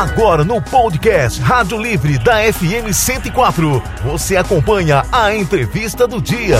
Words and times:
Agora 0.00 0.42
no 0.46 0.62
podcast 0.62 1.38
Rádio 1.42 1.78
Livre 1.78 2.18
da 2.18 2.50
FM 2.50 2.90
104, 2.90 3.82
você 4.02 4.34
acompanha 4.34 5.02
a 5.12 5.36
entrevista 5.36 6.08
do 6.08 6.22
dia. 6.22 6.56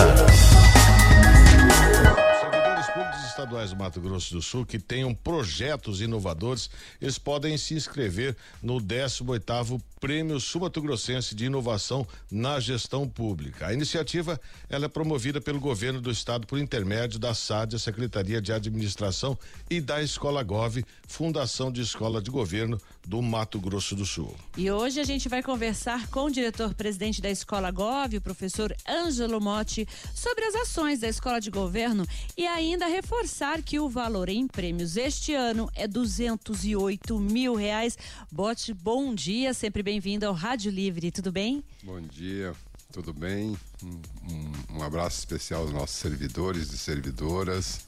Servidores 2.38 2.86
públicos 2.88 3.24
estaduais 3.24 3.70
do 3.70 3.76
Mato 3.76 3.98
Grosso 3.98 4.34
do 4.34 4.42
Sul 4.42 4.66
que 4.66 4.78
tenham 4.78 5.14
projetos 5.14 6.02
inovadores, 6.02 6.68
eles 7.00 7.18
podem 7.18 7.56
se 7.56 7.72
inscrever 7.72 8.36
no 8.62 8.78
18º 8.78 9.80
Prêmio 9.98 10.38
Sumato 10.38 10.80
Grossense 10.80 11.34
de 11.34 11.44
Inovação 11.46 12.06
na 12.30 12.60
Gestão 12.60 13.08
Pública. 13.08 13.68
A 13.68 13.72
iniciativa 13.72 14.40
ela 14.68 14.86
é 14.86 14.88
promovida 14.88 15.40
pelo 15.40 15.60
governo 15.60 16.00
do 16.00 16.10
estado 16.10 16.46
por 16.46 16.58
intermédio 16.58 17.18
da 17.18 17.34
SAD, 17.34 17.76
a 17.76 17.78
Secretaria 17.78 18.40
de 18.40 18.52
Administração 18.52 19.38
e 19.70 19.80
da 19.80 20.02
Escola 20.02 20.42
Gov, 20.42 20.82
Fundação 21.06 21.70
de 21.70 21.82
Escola 21.82 22.20
de 22.20 22.30
Governo 22.30 22.78
do 23.10 23.20
Mato 23.20 23.58
Grosso 23.58 23.96
do 23.96 24.06
Sul. 24.06 24.32
E 24.56 24.70
hoje 24.70 25.00
a 25.00 25.04
gente 25.04 25.28
vai 25.28 25.42
conversar 25.42 26.06
com 26.06 26.26
o 26.26 26.30
diretor-presidente 26.30 27.20
da 27.20 27.28
Escola 27.28 27.68
Gov, 27.72 28.16
o 28.16 28.20
professor 28.20 28.72
Ângelo 28.88 29.40
Motti, 29.40 29.84
sobre 30.14 30.44
as 30.44 30.54
ações 30.54 31.00
da 31.00 31.08
Escola 31.08 31.40
de 31.40 31.50
Governo 31.50 32.06
e 32.36 32.46
ainda 32.46 32.86
reforçar 32.86 33.62
que 33.62 33.80
o 33.80 33.88
valor 33.88 34.28
em 34.28 34.46
prêmios 34.46 34.96
este 34.96 35.34
ano 35.34 35.68
é 35.74 35.88
208 35.88 37.18
mil 37.18 37.56
reais. 37.56 37.98
Bote, 38.30 38.72
bom 38.72 39.12
dia, 39.12 39.52
sempre 39.52 39.82
bem-vindo 39.82 40.24
ao 40.24 40.32
Rádio 40.32 40.70
Livre, 40.70 41.10
tudo 41.10 41.32
bem? 41.32 41.64
Bom 41.82 42.00
dia, 42.00 42.54
tudo 42.92 43.12
bem? 43.12 43.58
Um, 43.82 44.00
um, 44.30 44.78
um 44.78 44.82
abraço 44.84 45.18
especial 45.18 45.62
aos 45.62 45.72
nossos 45.72 45.96
servidores 45.96 46.72
e 46.72 46.78
servidoras. 46.78 47.80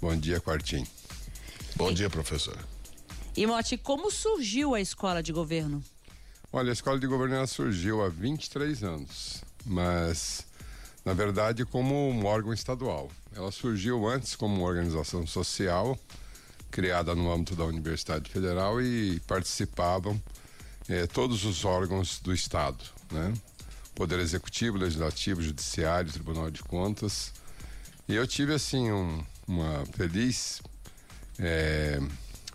Bom 0.00 0.16
dia, 0.16 0.40
Quartim. 0.40 0.84
Bom 1.76 1.92
dia, 1.92 2.10
professor. 2.10 2.58
E 3.36 3.46
Motti, 3.46 3.76
como 3.76 4.10
surgiu 4.10 4.74
a 4.74 4.80
Escola 4.80 5.22
de 5.22 5.30
Governo? 5.30 5.84
Olha, 6.50 6.70
a 6.70 6.72
Escola 6.72 6.98
de 6.98 7.06
Governo 7.06 7.46
surgiu 7.46 8.02
há 8.02 8.08
23 8.08 8.82
anos, 8.82 9.44
mas 9.66 10.46
na 11.04 11.12
verdade 11.12 11.66
como 11.66 11.94
um 12.08 12.24
órgão 12.24 12.54
estadual. 12.54 13.10
Ela 13.34 13.52
surgiu 13.52 14.08
antes 14.08 14.34
como 14.34 14.54
uma 14.54 14.66
organização 14.66 15.26
social 15.26 15.98
criada 16.70 17.14
no 17.14 17.30
âmbito 17.30 17.54
da 17.54 17.64
Universidade 17.64 18.30
Federal 18.30 18.80
e 18.80 19.20
participavam 19.26 20.18
eh, 20.88 21.06
todos 21.06 21.44
os 21.44 21.62
órgãos 21.62 22.18
do 22.20 22.32
Estado, 22.32 22.82
né? 23.12 23.34
Poder 23.94 24.18
Executivo, 24.18 24.78
Legislativo, 24.78 25.42
Judiciário, 25.42 26.10
Tribunal 26.10 26.50
de 26.50 26.62
Contas. 26.62 27.34
E 28.08 28.14
eu 28.14 28.26
tive, 28.26 28.54
assim, 28.54 28.90
um, 28.90 29.22
uma 29.46 29.84
feliz 29.94 30.62
eh, 31.38 32.00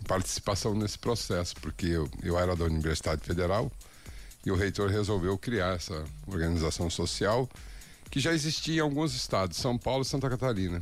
participação 0.02 0.74
nesse 0.74 0.98
processo, 0.98 1.54
porque 1.60 1.86
eu, 1.86 2.08
eu 2.22 2.38
era 2.38 2.54
da 2.54 2.64
Universidade 2.64 3.22
Federal 3.24 3.70
e 4.44 4.50
o 4.50 4.56
reitor 4.56 4.90
resolveu 4.90 5.38
criar 5.38 5.76
essa 5.76 6.04
organização 6.26 6.90
social 6.90 7.48
que 8.10 8.20
já 8.20 8.32
existia 8.32 8.76
em 8.76 8.80
alguns 8.80 9.14
estados, 9.14 9.56
São 9.56 9.78
Paulo 9.78 10.02
e 10.02 10.04
Santa 10.04 10.28
Catarina. 10.28 10.80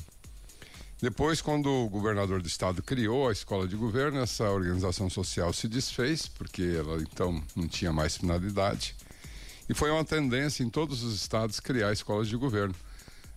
Depois, 1.00 1.40
quando 1.40 1.70
o 1.70 1.88
governador 1.88 2.42
do 2.42 2.48
estado 2.48 2.82
criou 2.82 3.28
a 3.28 3.32
escola 3.32 3.66
de 3.66 3.74
governo, 3.74 4.20
essa 4.20 4.50
organização 4.50 5.08
social 5.08 5.50
se 5.52 5.66
desfez, 5.66 6.28
porque 6.28 6.74
ela 6.78 7.00
então 7.00 7.42
não 7.56 7.66
tinha 7.66 7.90
mais 7.92 8.18
finalidade. 8.18 8.94
E 9.66 9.72
foi 9.72 9.90
uma 9.90 10.04
tendência 10.04 10.62
em 10.62 10.68
todos 10.68 11.02
os 11.02 11.14
estados 11.14 11.58
criar 11.58 11.92
escolas 11.92 12.28
de 12.28 12.36
governo. 12.36 12.74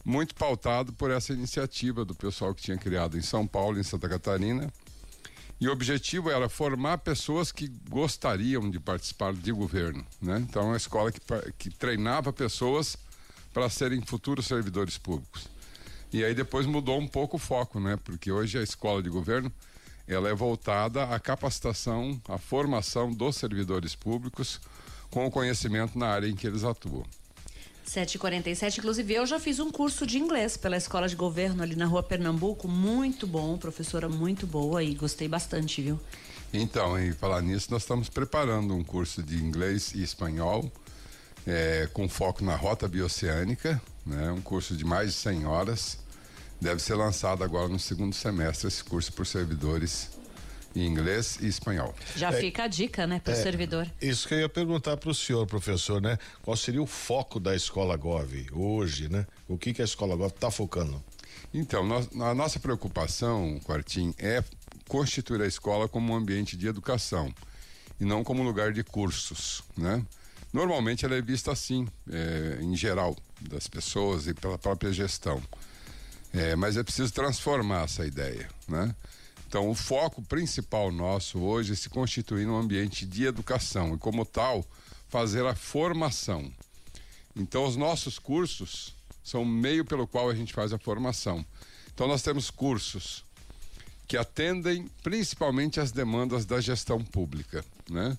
Muito 0.03 0.35
pautado 0.35 0.91
por 0.91 1.09
essa 1.09 1.31
iniciativa 1.31 2.03
do 2.03 2.13
pessoal 2.13 2.53
que 2.53 2.63
tinha 2.63 2.77
criado 2.77 3.17
em 3.17 3.21
São 3.21 3.47
Paulo 3.47 3.79
em 3.79 3.83
Santa 3.83 4.09
Catarina. 4.09 4.73
E 5.63 5.67
o 5.69 5.71
objetivo 5.71 6.29
era 6.29 6.49
formar 6.49 6.97
pessoas 6.97 7.49
que 7.49 7.69
gostariam 7.89 8.69
de 8.69 8.81
participar 8.81 9.31
de 9.31 9.49
governo. 9.49 10.05
Né? 10.21 10.39
Então, 10.39 10.65
uma 10.65 10.75
escola 10.75 11.09
que, 11.09 11.21
que 11.57 11.69
treinava 11.69 12.33
pessoas 12.33 12.97
para 13.53 13.69
serem 13.69 14.01
futuros 14.01 14.45
servidores 14.45 14.97
públicos. 14.97 15.47
E 16.11 16.21
aí 16.21 16.35
depois 16.35 16.65
mudou 16.65 16.99
um 16.99 17.07
pouco 17.07 17.37
o 17.37 17.39
foco, 17.39 17.79
né? 17.79 17.97
Porque 18.03 18.29
hoje 18.29 18.57
a 18.57 18.61
escola 18.61 19.01
de 19.01 19.09
governo 19.09 19.49
ela 20.05 20.27
é 20.27 20.35
voltada 20.35 21.05
à 21.05 21.17
capacitação, 21.17 22.21
à 22.27 22.37
formação 22.37 23.13
dos 23.13 23.37
servidores 23.37 23.95
públicos 23.95 24.59
com 25.09 25.25
o 25.25 25.31
conhecimento 25.31 25.97
na 25.97 26.07
área 26.07 26.27
em 26.27 26.35
que 26.35 26.45
eles 26.45 26.65
atuam. 26.65 27.05
7h47, 27.85 28.79
inclusive 28.79 29.13
eu 29.13 29.25
já 29.25 29.39
fiz 29.39 29.59
um 29.59 29.71
curso 29.71 30.05
de 30.05 30.17
inglês 30.17 30.57
pela 30.57 30.77
Escola 30.77 31.07
de 31.07 31.15
Governo 31.15 31.63
ali 31.63 31.75
na 31.75 31.85
rua 31.85 32.03
Pernambuco, 32.03 32.67
muito 32.67 33.27
bom, 33.27 33.57
professora 33.57 34.07
muito 34.07 34.47
boa 34.47 34.83
e 34.83 34.93
gostei 34.93 35.27
bastante, 35.27 35.81
viu? 35.81 35.99
Então, 36.53 36.99
em 36.99 37.11
falar 37.11 37.41
nisso, 37.41 37.67
nós 37.71 37.81
estamos 37.81 38.09
preparando 38.09 38.75
um 38.75 38.83
curso 38.83 39.23
de 39.23 39.37
inglês 39.37 39.93
e 39.95 40.03
espanhol 40.03 40.71
é, 41.47 41.89
com 41.91 42.07
foco 42.07 42.43
na 42.43 42.55
rota 42.55 42.87
bioceânica, 42.87 43.81
né? 44.05 44.31
um 44.31 44.41
curso 44.41 44.75
de 44.75 44.85
mais 44.85 45.09
de 45.09 45.15
100 45.15 45.45
horas 45.45 46.03
Deve 46.63 46.81
ser 46.81 46.95
lançado 46.95 47.43
agora 47.43 47.67
no 47.67 47.77
segundo 47.77 48.15
semestre 48.15 48.69
esse 48.69 48.81
curso 48.81 49.11
por 49.11 49.27
servidores 49.27 50.09
em 50.75 50.85
inglês 50.85 51.37
e 51.41 51.47
espanhol. 51.47 51.93
Já 52.15 52.29
é, 52.31 52.39
fica 52.39 52.63
a 52.63 52.67
dica, 52.67 53.05
né, 53.05 53.19
para 53.23 53.33
o 53.33 53.37
é, 53.37 53.41
servidor. 53.41 53.89
Isso 54.01 54.27
que 54.27 54.33
eu 54.33 54.39
ia 54.39 54.49
perguntar 54.49 54.97
para 54.97 55.09
o 55.09 55.13
senhor, 55.13 55.45
professor, 55.45 56.01
né? 56.01 56.17
Qual 56.41 56.55
seria 56.57 56.81
o 56.81 56.87
foco 56.87 57.39
da 57.39 57.55
Escola 57.55 57.95
Gov 57.95 58.47
hoje, 58.51 59.09
né? 59.09 59.25
O 59.47 59.57
que, 59.57 59.73
que 59.73 59.81
a 59.81 59.85
Escola 59.85 60.15
Gov 60.15 60.31
está 60.31 60.49
focando? 60.49 61.03
Então, 61.53 61.85
nós, 61.85 62.09
a 62.19 62.33
nossa 62.33 62.59
preocupação, 62.59 63.59
Quartim, 63.63 64.13
é 64.17 64.43
constituir 64.87 65.41
a 65.41 65.47
escola 65.47 65.87
como 65.87 66.13
um 66.13 66.15
ambiente 66.15 66.57
de 66.57 66.67
educação 66.67 67.33
e 67.99 68.05
não 68.05 68.23
como 68.23 68.43
lugar 68.43 68.73
de 68.73 68.83
cursos, 68.83 69.63
né? 69.77 70.03
Normalmente 70.51 71.05
ela 71.05 71.15
é 71.15 71.21
vista 71.21 71.51
assim, 71.51 71.87
é, 72.11 72.59
em 72.61 72.75
geral, 72.75 73.15
das 73.41 73.67
pessoas 73.67 74.27
e 74.27 74.33
pela 74.33 74.57
própria 74.57 74.91
gestão. 74.93 75.41
É, 76.31 76.55
mas 76.55 76.77
é 76.77 76.83
preciso 76.83 77.13
transformar 77.13 77.83
essa 77.83 78.05
ideia, 78.05 78.47
né? 78.67 78.95
Então, 79.53 79.69
o 79.69 79.75
foco 79.75 80.19
principal 80.19 80.91
nosso 80.91 81.37
hoje 81.37 81.73
é 81.73 81.75
se 81.75 81.87
constituir 81.87 82.47
num 82.47 82.57
ambiente 82.57 83.05
de 83.05 83.25
educação 83.25 83.93
e, 83.93 83.99
como 83.99 84.25
tal, 84.25 84.65
fazer 85.07 85.45
a 85.45 85.53
formação. 85.53 86.51
Então, 87.35 87.63
os 87.63 87.75
nossos 87.75 88.17
cursos 88.17 88.95
são 89.23 89.43
o 89.43 89.45
meio 89.45 89.85
pelo 89.85 90.07
qual 90.07 90.27
a 90.27 90.33
gente 90.33 90.51
faz 90.51 90.73
a 90.73 90.79
formação. 90.79 91.45
Então, 91.93 92.07
nós 92.07 92.23
temos 92.23 92.49
cursos 92.49 93.23
que 94.07 94.17
atendem 94.17 94.89
principalmente 95.03 95.79
às 95.79 95.91
demandas 95.91 96.47
da 96.47 96.59
gestão 96.59 97.03
pública, 97.03 97.63
né? 97.87 98.17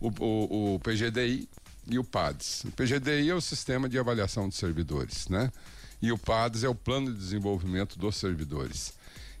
O, 0.00 0.08
o, 0.08 0.74
o 0.74 0.80
PGDI 0.80 1.48
e 1.86 1.96
o 1.96 2.02
PADS. 2.02 2.64
O 2.64 2.72
PGDI 2.72 3.30
é 3.30 3.34
o 3.36 3.40
Sistema 3.40 3.88
de 3.88 4.00
Avaliação 4.00 4.48
de 4.48 4.56
Servidores, 4.56 5.28
né? 5.28 5.52
e 6.02 6.10
o 6.10 6.18
PADES 6.18 6.64
é 6.64 6.68
o 6.68 6.74
Plano 6.74 7.12
de 7.12 7.18
Desenvolvimento 7.18 7.96
dos 7.96 8.16
Servidores. 8.16 8.92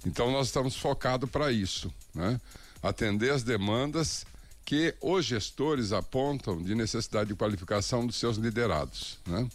Então 0.04 0.30
nós 0.30 0.48
estamos 0.48 0.76
focados 0.76 1.28
para 1.30 1.52
isso, 1.52 1.92
né? 2.14 2.40
atender 2.82 3.30
as 3.30 3.42
demandas 3.42 4.26
que 4.64 4.94
os 5.00 5.24
gestores 5.24 5.92
apontam 5.92 6.62
de 6.62 6.74
necessidade 6.74 7.28
de 7.28 7.34
qualificação 7.34 8.06
dos 8.06 8.16
seus 8.16 8.36
liderados. 8.36 9.18
Né? 9.26 9.48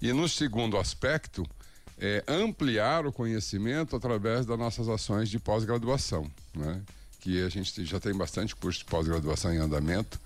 E 0.00 0.12
no 0.12 0.28
segundo 0.28 0.76
aspecto, 0.76 1.46
é 1.98 2.24
ampliar 2.26 3.06
o 3.06 3.12
conhecimento 3.12 3.94
através 3.94 4.44
das 4.44 4.58
nossas 4.58 4.88
ações 4.88 5.28
de 5.28 5.38
pós-graduação, 5.38 6.30
né? 6.54 6.82
que 7.20 7.42
a 7.42 7.48
gente 7.48 7.84
já 7.84 7.98
tem 7.98 8.12
bastante 8.12 8.54
curso 8.54 8.80
de 8.80 8.84
pós-graduação 8.84 9.52
em 9.52 9.58
andamento 9.58 10.20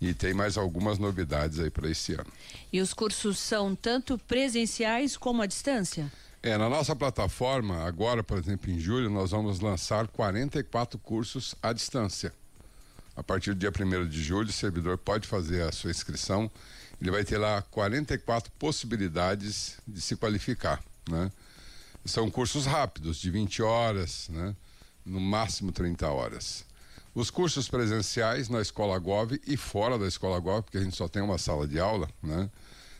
e 0.00 0.12
tem 0.12 0.34
mais 0.34 0.56
algumas 0.56 0.98
novidades 0.98 1.60
aí 1.60 1.70
para 1.70 1.88
esse 1.88 2.14
ano. 2.14 2.26
E 2.72 2.80
os 2.80 2.92
cursos 2.92 3.38
são 3.38 3.76
tanto 3.76 4.18
presenciais 4.18 5.16
como 5.16 5.42
à 5.42 5.46
distância? 5.46 6.10
É, 6.44 6.58
na 6.58 6.68
nossa 6.68 6.96
plataforma, 6.96 7.84
agora, 7.84 8.20
por 8.24 8.36
exemplo, 8.36 8.68
em 8.68 8.76
julho, 8.76 9.08
nós 9.08 9.30
vamos 9.30 9.60
lançar 9.60 10.08
44 10.08 10.98
cursos 10.98 11.54
à 11.62 11.72
distância. 11.72 12.34
A 13.14 13.22
partir 13.22 13.54
do 13.54 13.60
dia 13.60 13.70
1 13.70 14.08
de 14.08 14.20
julho, 14.20 14.48
o 14.48 14.52
servidor 14.52 14.98
pode 14.98 15.28
fazer 15.28 15.62
a 15.62 15.70
sua 15.70 15.92
inscrição. 15.92 16.50
Ele 17.00 17.12
vai 17.12 17.22
ter 17.22 17.38
lá 17.38 17.62
44 17.62 18.50
possibilidades 18.58 19.76
de 19.86 20.00
se 20.00 20.16
qualificar. 20.16 20.82
Né? 21.08 21.30
São 22.04 22.28
cursos 22.28 22.66
rápidos, 22.66 23.18
de 23.18 23.30
20 23.30 23.62
horas, 23.62 24.28
né? 24.28 24.56
no 25.06 25.20
máximo 25.20 25.70
30 25.70 26.08
horas. 26.08 26.64
Os 27.14 27.30
cursos 27.30 27.68
presenciais 27.68 28.48
na 28.48 28.60
Escola 28.60 28.98
Gov 28.98 29.40
e 29.46 29.56
fora 29.56 29.96
da 29.96 30.08
Escola 30.08 30.40
Gov, 30.40 30.62
porque 30.62 30.78
a 30.78 30.82
gente 30.82 30.96
só 30.96 31.06
tem 31.06 31.22
uma 31.22 31.38
sala 31.38 31.68
de 31.68 31.78
aula, 31.78 32.08
né? 32.20 32.50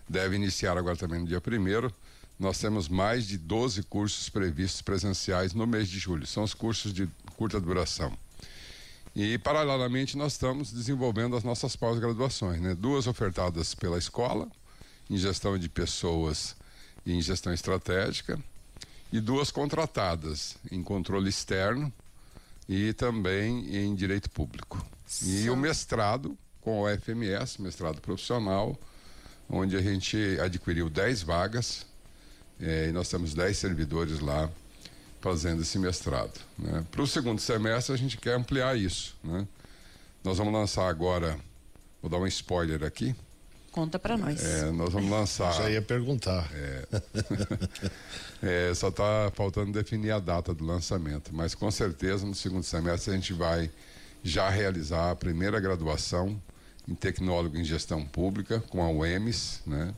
Deve 0.09 0.37
iniciar 0.37 0.77
agora 0.77 0.97
também 0.97 1.19
no 1.21 1.27
dia 1.27 1.41
primeiro. 1.41 1.93
Nós 2.43 2.59
temos 2.59 2.89
mais 2.89 3.29
de 3.29 3.39
12 3.39 3.85
cursos 3.85 4.29
previstos 4.29 4.83
presenciais 4.83 5.55
no 5.55 5.65
mês 5.65 5.89
de 5.89 5.97
julho. 6.01 6.27
São 6.27 6.43
os 6.43 6.53
cursos 6.53 6.93
de 6.93 7.09
curta 7.37 7.61
duração. 7.61 8.13
E, 9.15 9.39
paralelamente, 9.39 10.17
nós 10.17 10.33
estamos 10.33 10.73
desenvolvendo 10.73 11.37
as 11.37 11.45
nossas 11.45 11.77
pós-graduações, 11.77 12.61
né? 12.61 12.75
Duas 12.75 13.07
ofertadas 13.07 13.77
pela 13.77 13.97
escola, 13.97 14.49
em 15.09 15.17
gestão 15.17 15.57
de 15.57 15.69
pessoas 15.69 16.57
e 17.07 17.13
em 17.13 17.23
gestão 17.23 17.55
estratégica, 17.55 18.37
e 19.13 19.21
duas 19.21 19.53
contratadas 19.53 20.57
em 20.69 20.83
controle 20.83 21.29
externo 21.29 21.93
e 22.69 22.93
também 22.93 23.73
em 23.73 23.95
direito 23.95 24.29
público. 24.29 24.85
E 25.23 25.49
o 25.49 25.55
mestrado 25.55 26.37
com 26.61 26.83
o 26.83 26.89
FMS, 26.89 27.63
mestrado 27.63 28.01
profissional, 28.01 28.77
onde 29.49 29.77
a 29.77 29.81
gente 29.81 30.17
adquiriu 30.41 30.91
10 30.91 31.23
vagas 31.23 31.92
é, 32.61 32.89
e 32.89 32.93
nós 32.93 33.09
temos 33.09 33.35
10 33.35 33.57
servidores 33.57 34.21
lá 34.21 34.51
fazendo 35.21 35.63
esse 35.63 35.79
mestrado. 35.79 36.41
Né? 36.59 36.85
Para 36.91 37.03
o 37.03 37.07
segundo 37.07 37.41
semestre, 37.41 37.95
a 37.95 37.97
gente 37.97 38.17
quer 38.17 38.35
ampliar 38.35 38.77
isso. 38.77 39.17
Né? 39.23 39.47
Nós 40.25 40.39
vamos 40.39 40.53
lançar 40.53 40.89
agora, 40.89 41.39
vou 42.01 42.11
dar 42.11 42.19
um 42.19 42.27
spoiler 42.27 42.83
aqui. 42.85 43.15
Conta 43.71 43.99
para 43.99 44.19
nós. 44.19 44.45
É, 44.45 44.71
nós 44.71 44.93
vamos 44.93 45.11
lançar. 45.11 45.55
Já 45.55 45.71
ia 45.71 45.81
perguntar. 45.81 46.51
É, 46.53 46.87
é, 48.71 48.75
só 48.75 48.89
está 48.89 49.33
faltando 49.35 49.73
definir 49.73 50.11
a 50.11 50.19
data 50.19 50.53
do 50.53 50.65
lançamento, 50.65 51.35
mas 51.35 51.55
com 51.55 51.71
certeza 51.71 52.27
no 52.27 52.35
segundo 52.35 52.65
semestre 52.65 53.13
a 53.13 53.15
gente 53.15 53.33
vai 53.33 53.71
já 54.23 54.51
realizar 54.51 55.11
a 55.11 55.17
primeira 55.17 55.59
graduação 55.59 56.41
em 56.87 56.95
tecnólogo 56.95 57.57
em 57.57 57.65
gestão 57.65 58.05
pública 58.05 58.61
com 58.69 58.83
a 58.83 58.91
UEMS, 58.91 59.63
né, 59.67 59.95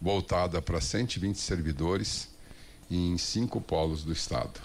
voltada 0.00 0.60
para 0.60 0.80
120 0.80 1.36
servidores 1.36 2.28
em 2.90 3.16
cinco 3.18 3.60
polos 3.60 4.04
do 4.04 4.12
estado. 4.12 4.60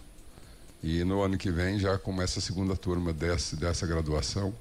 E 0.83 1.03
no 1.03 1.21
ano 1.21 1.37
que 1.37 1.51
vem 1.51 1.79
já 1.79 1.97
começa 1.97 2.39
a 2.39 2.41
segunda 2.41 2.75
turma 2.75 3.11
desse, 3.11 3.55
dessa 3.55 3.85
graduação 3.85 4.53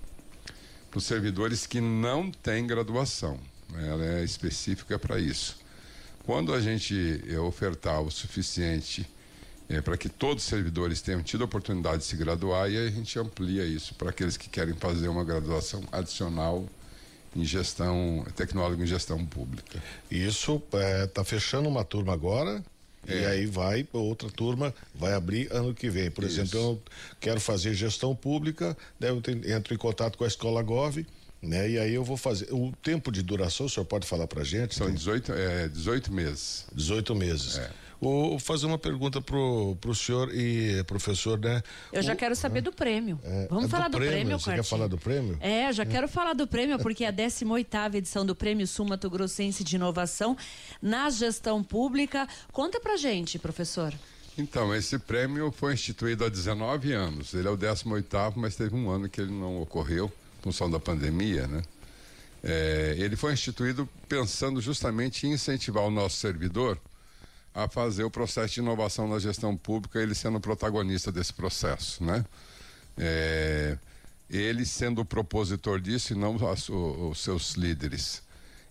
para 0.90 0.98
os 0.98 1.04
servidores 1.04 1.66
que 1.66 1.80
não 1.80 2.30
têm 2.30 2.66
graduação. 2.66 3.38
Né, 3.70 3.88
ela 3.88 4.04
é 4.04 4.24
específica 4.24 4.98
para 4.98 5.18
isso. 5.18 5.58
Quando 6.24 6.54
a 6.54 6.60
gente 6.60 7.22
eh, 7.28 7.38
ofertar 7.38 8.02
o 8.02 8.10
suficiente 8.10 9.08
é, 9.68 9.80
para 9.82 9.96
que 9.98 10.08
todos 10.08 10.44
os 10.44 10.48
servidores 10.48 11.02
tenham 11.02 11.22
tido 11.22 11.42
a 11.42 11.44
oportunidade 11.44 11.98
de 11.98 12.04
se 12.04 12.16
graduar, 12.16 12.70
e 12.70 12.78
a 12.78 12.90
gente 12.90 13.18
amplia 13.18 13.64
isso 13.64 13.94
para 13.94 14.10
aqueles 14.10 14.36
que 14.36 14.48
querem 14.48 14.74
fazer 14.74 15.08
uma 15.08 15.22
graduação 15.22 15.82
adicional 15.92 16.66
em 17.36 17.44
gestão, 17.44 18.25
tecnólogo 18.34 18.82
em 18.82 18.86
gestão 18.86 19.25
pública. 19.25 19.82
Isso 20.10 20.62
está 21.06 21.22
é, 21.22 21.25
fechando 21.25 21.69
uma 21.69 21.84
turma 21.84 22.12
agora. 22.12 22.62
É. 23.06 23.22
E 23.22 23.26
aí 23.26 23.46
vai, 23.46 23.86
outra 23.92 24.28
turma 24.28 24.75
vai 24.94 25.14
abrir 25.14 25.48
ano 25.50 25.72
que 25.72 25.88
vem. 25.88 26.10
Por 26.10 26.25
Isso. 26.25 26.40
exemplo, 26.40 26.58
eu 26.58 26.82
quero 27.20 27.40
fazer 27.40 27.72
gestão 27.72 28.14
pública, 28.14 28.76
daí 29.00 29.10
eu 29.10 29.22
entro 29.46 29.72
em 29.72 29.78
contato 29.78 30.19
com 30.19 30.25
a 30.25 30.26
escola 30.26 30.62
Gov, 30.62 31.06
né? 31.40 31.70
E 31.70 31.78
aí 31.78 31.94
eu 31.94 32.04
vou 32.04 32.16
fazer. 32.16 32.52
O 32.52 32.72
tempo 32.82 33.10
de 33.10 33.22
duração, 33.22 33.66
o 33.66 33.70
senhor 33.70 33.86
pode 33.86 34.06
falar 34.06 34.26
pra 34.26 34.44
gente? 34.44 34.75
São 34.75 34.92
18, 34.92 35.32
é, 35.32 35.69
18 35.69 36.12
meses. 36.12 36.66
18 36.75 37.14
meses. 37.14 37.58
É. 37.58 37.70
Vou 38.00 38.38
fazer 38.38 38.66
uma 38.66 38.78
pergunta 38.78 39.20
pro, 39.20 39.76
pro 39.80 39.92
senhor 39.92 40.32
e 40.32 40.84
professor, 40.84 41.38
né? 41.38 41.62
Eu 41.92 42.00
já 42.00 42.12
o, 42.12 42.16
quero 42.16 42.36
saber 42.36 42.60
do 42.60 42.72
prêmio. 42.72 43.18
É, 43.24 43.48
Vamos 43.50 43.64
é 43.64 43.68
falar 43.68 43.88
do, 43.88 43.98
do 43.98 44.06
prêmio, 44.06 44.38
Você 44.38 44.54
quer 44.54 44.62
falar 44.62 44.86
do 44.86 44.96
prêmio? 44.96 45.36
É, 45.40 45.72
já 45.72 45.82
é. 45.82 45.86
quero 45.86 46.06
falar 46.06 46.32
do 46.32 46.46
prêmio, 46.46 46.78
porque 46.78 47.04
é 47.04 47.08
a 47.08 47.12
18ª 47.12 47.94
edição 47.96 48.24
do 48.24 48.36
Prêmio 48.36 48.66
Sul 48.68 48.86
Mato 48.86 49.10
Grossense 49.10 49.64
de 49.64 49.74
Inovação 49.74 50.36
na 50.80 51.10
Gestão 51.10 51.62
Pública. 51.62 52.28
Conta 52.52 52.78
pra 52.78 52.96
gente, 52.96 53.36
professor. 53.36 53.92
Então, 54.36 54.72
esse 54.72 54.96
prêmio 55.00 55.50
foi 55.50 55.74
instituído 55.74 56.24
há 56.24 56.28
19 56.28 56.92
anos. 56.92 57.34
Ele 57.34 57.48
é 57.48 57.50
o 57.50 57.58
18º, 57.58 58.34
mas 58.36 58.54
teve 58.54 58.76
um 58.76 58.88
ano 58.88 59.08
que 59.08 59.20
ele 59.20 59.32
não 59.32 59.60
ocorreu, 59.60 60.06
em 60.38 60.42
função 60.42 60.70
da 60.70 60.78
pandemia, 60.78 61.48
né? 61.48 61.62
É, 62.44 62.94
ele 62.96 63.16
foi 63.16 63.32
instituído 63.32 63.88
pensando 64.08 64.60
justamente 64.60 65.26
em 65.26 65.32
incentivar 65.32 65.82
o 65.82 65.90
nosso 65.90 66.18
servidor 66.18 66.78
a 67.54 67.68
fazer 67.68 68.04
o 68.04 68.10
processo 68.10 68.54
de 68.54 68.60
inovação 68.60 69.08
na 69.08 69.18
gestão 69.18 69.56
pública, 69.56 70.00
ele 70.00 70.14
sendo 70.14 70.40
protagonista 70.40 71.10
desse 71.10 71.32
processo, 71.32 72.02
né? 72.04 72.24
É, 72.96 73.78
ele 74.28 74.64
sendo 74.64 75.00
o 75.00 75.04
propositor 75.04 75.80
disso 75.80 76.12
e 76.12 76.16
não 76.16 76.36
as, 76.48 76.68
o, 76.68 77.10
os 77.10 77.20
seus 77.20 77.54
líderes. 77.54 78.22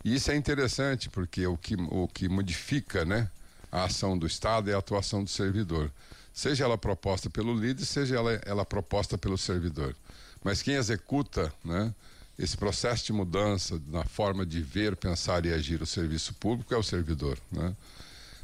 E 0.04 0.16
isso 0.16 0.32
é 0.32 0.36
interessante 0.36 1.10
porque 1.10 1.46
o 1.48 1.58
que, 1.58 1.76
o 1.76 2.08
que 2.08 2.30
modifica, 2.30 3.04
né, 3.04 3.30
a 3.72 3.86
ação 3.86 4.18
do 4.18 4.28
Estado 4.28 4.70
é 4.70 4.74
a 4.74 4.78
atuação 4.78 5.24
do 5.24 5.30
servidor. 5.30 5.92
Seja 6.34 6.66
ela 6.66 6.78
proposta 6.78 7.30
pelo 7.30 7.54
líder, 7.54 7.84
seja 7.86 8.16
ela, 8.16 8.40
ela 8.46 8.66
proposta 8.66 9.18
pelo 9.18 9.38
servidor. 9.38 9.96
Mas 10.44 10.62
quem 10.62 10.76
executa, 10.76 11.52
né, 11.66 11.94
esse 12.38 12.56
processo 12.56 13.06
de 13.06 13.14
mudança 13.14 13.82
na 13.88 14.04
forma 14.06 14.46
de 14.46 14.62
ver, 14.62 14.96
pensar 14.96 15.46
e 15.46 15.52
agir 15.52 15.82
o 15.82 15.86
serviço 15.86 16.36
público 16.36 16.74
é 16.74 16.78
o 16.78 16.84
servidor, 16.84 17.38
né? 17.52 17.76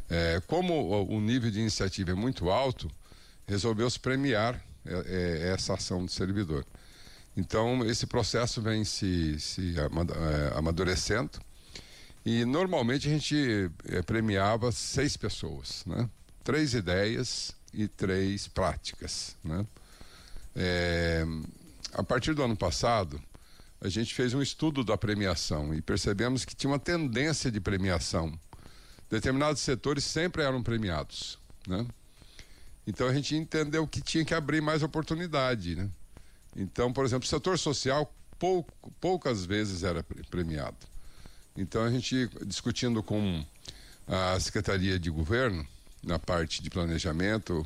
É, 0.10 0.42
como 0.48 1.08
o 1.08 1.20
nível 1.22 1.50
de 1.50 1.60
iniciativa 1.60 2.12
é 2.12 2.14
muito 2.14 2.50
alto, 2.50 2.90
resolveu-se 3.48 4.00
premiar 4.00 4.62
é, 4.86 4.94
é, 5.06 5.54
essa 5.54 5.74
ação 5.74 6.06
do 6.06 6.12
servidor. 6.12 6.66
Então, 7.36 7.84
esse 7.86 8.06
processo 8.06 8.62
vem 8.62 8.84
se, 8.84 9.40
se 9.40 9.76
é, 9.78 10.58
amadurecendo 10.58 11.40
e 12.26 12.46
normalmente 12.46 13.08
a 13.08 13.12
gente 13.12 13.72
é, 13.86 14.02
premiava 14.02 14.72
seis 14.72 15.18
pessoas, 15.18 15.84
né? 15.86 16.10
Três 16.44 16.74
ideias 16.74 17.56
e 17.74 17.88
três 17.88 18.48
práticas, 18.48 19.36
né? 19.44 19.66
É, 20.56 21.26
a 21.94 22.04
partir 22.04 22.34
do 22.34 22.44
ano 22.44 22.56
passado, 22.56 23.22
a 23.82 23.90
gente 23.90 24.14
fez 24.14 24.34
um 24.34 24.42
estudo 24.42 24.84
da 24.84 24.98
premiação 24.98 25.74
e 25.74 25.82
percebemos 25.82 26.46
que 26.46 26.56
tinha 26.56 26.72
uma 26.72 26.80
tendência 26.80 27.52
de 27.52 27.60
premiação 27.60 28.38
determinados 29.14 29.62
setores 29.62 30.04
sempre 30.04 30.42
eram 30.42 30.64
premiados, 30.64 31.38
né? 31.68 31.86
Então 32.88 33.08
a 33.08 33.14
gente 33.14 33.36
entendeu 33.36 33.88
que 33.88 34.02
tinha 34.02 34.26
que 34.26 34.34
abrir 34.34 34.60
mais 34.60 34.82
oportunidade, 34.82 35.76
né? 35.76 35.88
Então, 36.56 36.92
por 36.92 37.06
exemplo, 37.06 37.24
o 37.24 37.30
setor 37.30 37.60
social 37.60 38.12
pouco, 38.40 38.92
poucas 39.00 39.46
vezes 39.46 39.84
era 39.84 40.04
premiado. 40.32 40.78
Então 41.56 41.84
a 41.84 41.92
gente 41.92 42.28
discutindo 42.44 43.04
com 43.04 43.46
a 44.08 44.40
Secretaria 44.40 44.98
de 44.98 45.12
Governo 45.12 45.66
na 46.02 46.18
parte 46.18 46.64
de 46.64 46.72
planejamento, 46.72 47.64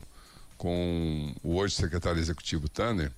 com 0.58 1.34
o 1.42 1.56
hoje 1.56 1.76
secretário 1.76 2.20
executivo 2.20 2.68
Tanner, 2.68 3.10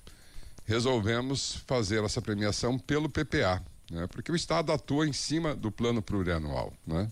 resolvemos 0.66 1.56
fazer 1.66 2.04
essa 2.04 2.22
premiação 2.22 2.78
pelo 2.78 3.08
PPA, 3.08 3.60
né? 3.90 4.06
Porque 4.06 4.30
o 4.30 4.36
Estado 4.36 4.70
atua 4.70 5.08
em 5.08 5.12
cima 5.12 5.52
do 5.52 5.72
plano 5.72 6.00
plurianual, 6.00 6.72
né? 6.86 7.10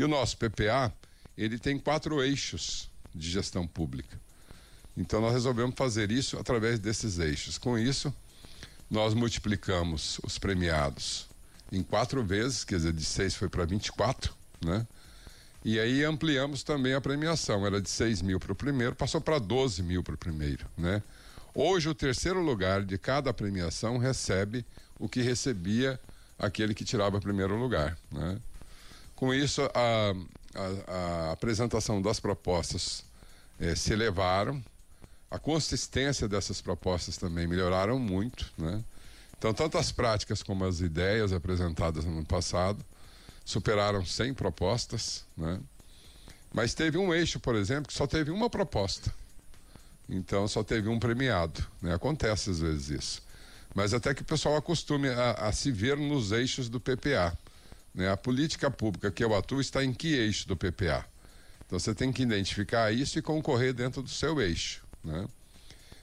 E 0.00 0.04
o 0.04 0.08
nosso 0.08 0.38
PPA, 0.38 0.90
ele 1.36 1.58
tem 1.58 1.78
quatro 1.78 2.22
eixos 2.22 2.88
de 3.14 3.28
gestão 3.28 3.66
pública. 3.66 4.18
Então 4.96 5.20
nós 5.20 5.34
resolvemos 5.34 5.74
fazer 5.76 6.10
isso 6.10 6.38
através 6.38 6.78
desses 6.78 7.18
eixos. 7.18 7.58
Com 7.58 7.78
isso, 7.78 8.10
nós 8.90 9.12
multiplicamos 9.12 10.18
os 10.24 10.38
premiados 10.38 11.28
em 11.70 11.82
quatro 11.82 12.24
vezes, 12.24 12.64
quer 12.64 12.76
dizer, 12.76 12.94
de 12.94 13.04
seis 13.04 13.34
foi 13.34 13.50
para 13.50 13.66
24, 13.66 14.32
né? 14.64 14.86
E 15.62 15.78
aí 15.78 16.02
ampliamos 16.02 16.62
também 16.62 16.94
a 16.94 17.00
premiação. 17.02 17.66
Era 17.66 17.78
de 17.78 17.90
6 17.90 18.22
mil 18.22 18.40
para 18.40 18.52
o 18.52 18.56
primeiro, 18.56 18.96
passou 18.96 19.20
para 19.20 19.38
12 19.38 19.82
mil 19.82 20.02
para 20.02 20.14
o 20.14 20.18
primeiro, 20.18 20.64
né? 20.78 21.02
Hoje 21.54 21.90
o 21.90 21.94
terceiro 21.94 22.40
lugar 22.40 22.86
de 22.86 22.96
cada 22.96 23.34
premiação 23.34 23.98
recebe 23.98 24.64
o 24.98 25.10
que 25.10 25.20
recebia 25.20 26.00
aquele 26.38 26.72
que 26.72 26.86
tirava 26.86 27.20
primeiro 27.20 27.54
lugar, 27.54 27.98
né? 28.10 28.40
Com 29.20 29.34
isso, 29.34 29.60
a, 29.74 30.14
a, 30.54 31.28
a 31.28 31.32
apresentação 31.32 32.00
das 32.00 32.18
propostas 32.18 33.04
eh, 33.60 33.74
se 33.74 33.92
elevaram, 33.92 34.64
a 35.30 35.38
consistência 35.38 36.26
dessas 36.26 36.62
propostas 36.62 37.18
também 37.18 37.46
melhoraram 37.46 37.98
muito, 37.98 38.50
né? 38.56 38.82
Então, 39.36 39.52
tanto 39.52 39.76
as 39.76 39.92
práticas 39.92 40.42
como 40.42 40.64
as 40.64 40.80
ideias 40.80 41.34
apresentadas 41.34 42.06
no 42.06 42.12
ano 42.12 42.24
passado 42.24 42.82
superaram 43.44 44.06
100 44.06 44.32
propostas, 44.32 45.26
né? 45.36 45.60
Mas 46.50 46.72
teve 46.72 46.96
um 46.96 47.12
eixo, 47.12 47.38
por 47.38 47.56
exemplo, 47.56 47.88
que 47.88 47.92
só 47.92 48.06
teve 48.06 48.30
uma 48.30 48.48
proposta. 48.48 49.12
Então, 50.08 50.48
só 50.48 50.64
teve 50.64 50.88
um 50.88 50.98
premiado, 50.98 51.62
né? 51.82 51.92
Acontece 51.92 52.48
às 52.48 52.60
vezes 52.60 52.88
isso. 52.88 53.22
Mas 53.74 53.92
até 53.92 54.14
que 54.14 54.22
o 54.22 54.24
pessoal 54.24 54.56
acostume 54.56 55.10
a, 55.10 55.32
a 55.32 55.52
se 55.52 55.70
ver 55.70 55.98
nos 55.98 56.32
eixos 56.32 56.70
do 56.70 56.80
PPA. 56.80 57.36
Né? 57.94 58.10
A 58.10 58.16
política 58.16 58.70
pública 58.70 59.10
que 59.10 59.22
eu 59.22 59.34
atuo 59.34 59.60
está 59.60 59.84
em 59.84 59.92
que 59.92 60.14
eixo 60.14 60.46
do 60.46 60.56
PPA? 60.56 61.04
Então 61.66 61.78
você 61.78 61.94
tem 61.94 62.12
que 62.12 62.22
identificar 62.22 62.92
isso 62.92 63.18
e 63.18 63.22
concorrer 63.22 63.72
dentro 63.72 64.02
do 64.02 64.08
seu 64.08 64.40
eixo. 64.40 64.82
Né? 65.04 65.28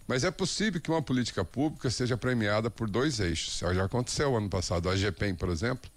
Mas 0.07 0.23
é 0.23 0.31
possível 0.31 0.79
que 0.79 0.89
uma 0.89 1.01
política 1.01 1.43
pública 1.43 1.89
seja 1.89 2.15
premiada 2.15 2.69
por 2.69 2.89
dois 2.89 3.19
eixos. 3.19 3.59
Já 3.59 3.83
aconteceu 3.83 4.35
ano 4.37 4.49
passado. 4.49 4.89
A 4.89 4.95
GPEM, 4.95 5.35
por 5.35 5.49
exemplo, 5.49 5.91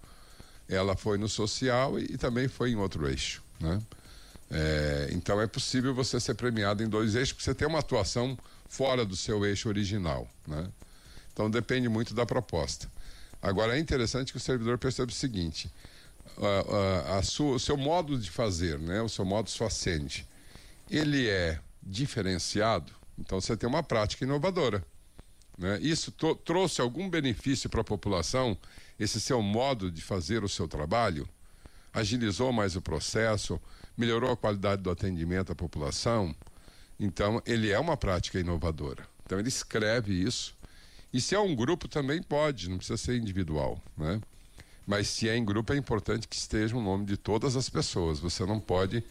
ela 0.67 0.95
foi 0.97 1.17
no 1.17 1.29
social 1.29 1.97
e, 1.97 2.03
e 2.03 2.17
também 2.17 2.49
foi 2.49 2.71
em 2.71 2.75
outro 2.75 3.07
eixo. 3.07 3.41
Né? 3.59 3.81
É, 4.49 5.09
então 5.11 5.39
é 5.39 5.47
possível 5.47 5.93
você 5.93 6.19
ser 6.19 6.33
premiado 6.33 6.83
em 6.83 6.89
dois 6.89 7.15
eixos, 7.15 7.31
porque 7.31 7.45
você 7.45 7.55
tem 7.55 7.67
uma 7.67 7.79
atuação 7.79 8.37
fora 8.67 9.05
do 9.05 9.15
seu 9.15 9.45
eixo 9.45 9.69
original. 9.69 10.27
Né? 10.45 10.67
Então 11.31 11.49
depende 11.49 11.87
muito 11.87 12.13
da 12.13 12.25
proposta. 12.25 12.89
Agora 13.41 13.75
é 13.75 13.79
interessante 13.79 14.31
que 14.31 14.37
o 14.37 14.41
servidor 14.41 14.77
perceba 14.77 15.11
o 15.11 15.15
seguinte: 15.15 15.71
a, 16.37 17.15
a, 17.15 17.19
a 17.19 17.23
sua, 17.23 17.55
o 17.55 17.59
seu 17.59 17.75
modo 17.75 18.17
de 18.17 18.29
fazer, 18.29 18.77
né, 18.79 19.01
o 19.01 19.09
seu 19.09 19.25
modus 19.25 19.55
facendi, 19.55 20.27
ele 20.89 21.27
é 21.27 21.59
diferenciado. 21.81 22.91
Então 23.17 23.39
você 23.39 23.57
tem 23.57 23.67
uma 23.67 23.83
prática 23.83 24.23
inovadora. 24.23 24.83
né? 25.57 25.79
isso 25.81 26.11
trouxe 26.43 26.81
algum 26.81 27.09
benefício 27.09 27.69
para 27.69 27.81
a 27.81 27.83
população, 27.83 28.57
esse 28.99 29.19
seu 29.19 29.41
modo 29.41 29.91
de 29.91 30.01
fazer 30.01 30.43
o 30.43 30.49
seu 30.49 30.67
trabalho? 30.67 31.27
Agilizou 31.93 32.53
mais 32.53 32.75
o 32.75 32.81
processo? 32.81 33.59
Melhorou 33.97 34.31
a 34.31 34.37
qualidade 34.37 34.81
do 34.81 34.89
atendimento 34.89 35.51
à 35.51 35.55
população? 35.55 36.33
Então, 36.99 37.41
ele 37.45 37.69
é 37.69 37.79
uma 37.79 37.97
prática 37.97 38.39
inovadora. 38.39 39.05
Então, 39.25 39.39
ele 39.39 39.49
escreve 39.49 40.13
isso. 40.13 40.55
E 41.13 41.19
se 41.19 41.35
é 41.35 41.39
um 41.39 41.55
grupo, 41.55 41.87
também 41.87 42.21
pode, 42.21 42.69
não 42.69 42.77
precisa 42.77 42.97
ser 42.97 43.17
individual, 43.17 43.81
né? 43.97 44.21
Mas 44.87 45.07
se 45.07 45.29
é 45.29 45.35
em 45.35 45.45
grupo, 45.45 45.73
é 45.73 45.77
importante 45.77 46.27
que 46.27 46.35
esteja 46.35 46.75
o 46.75 46.81
nome 46.81 47.05
de 47.05 47.17
todas 47.17 47.55
as 47.55 47.69
pessoas. 47.69 48.19
Você 48.19 48.45
não 48.45 48.59
pode 48.59 49.03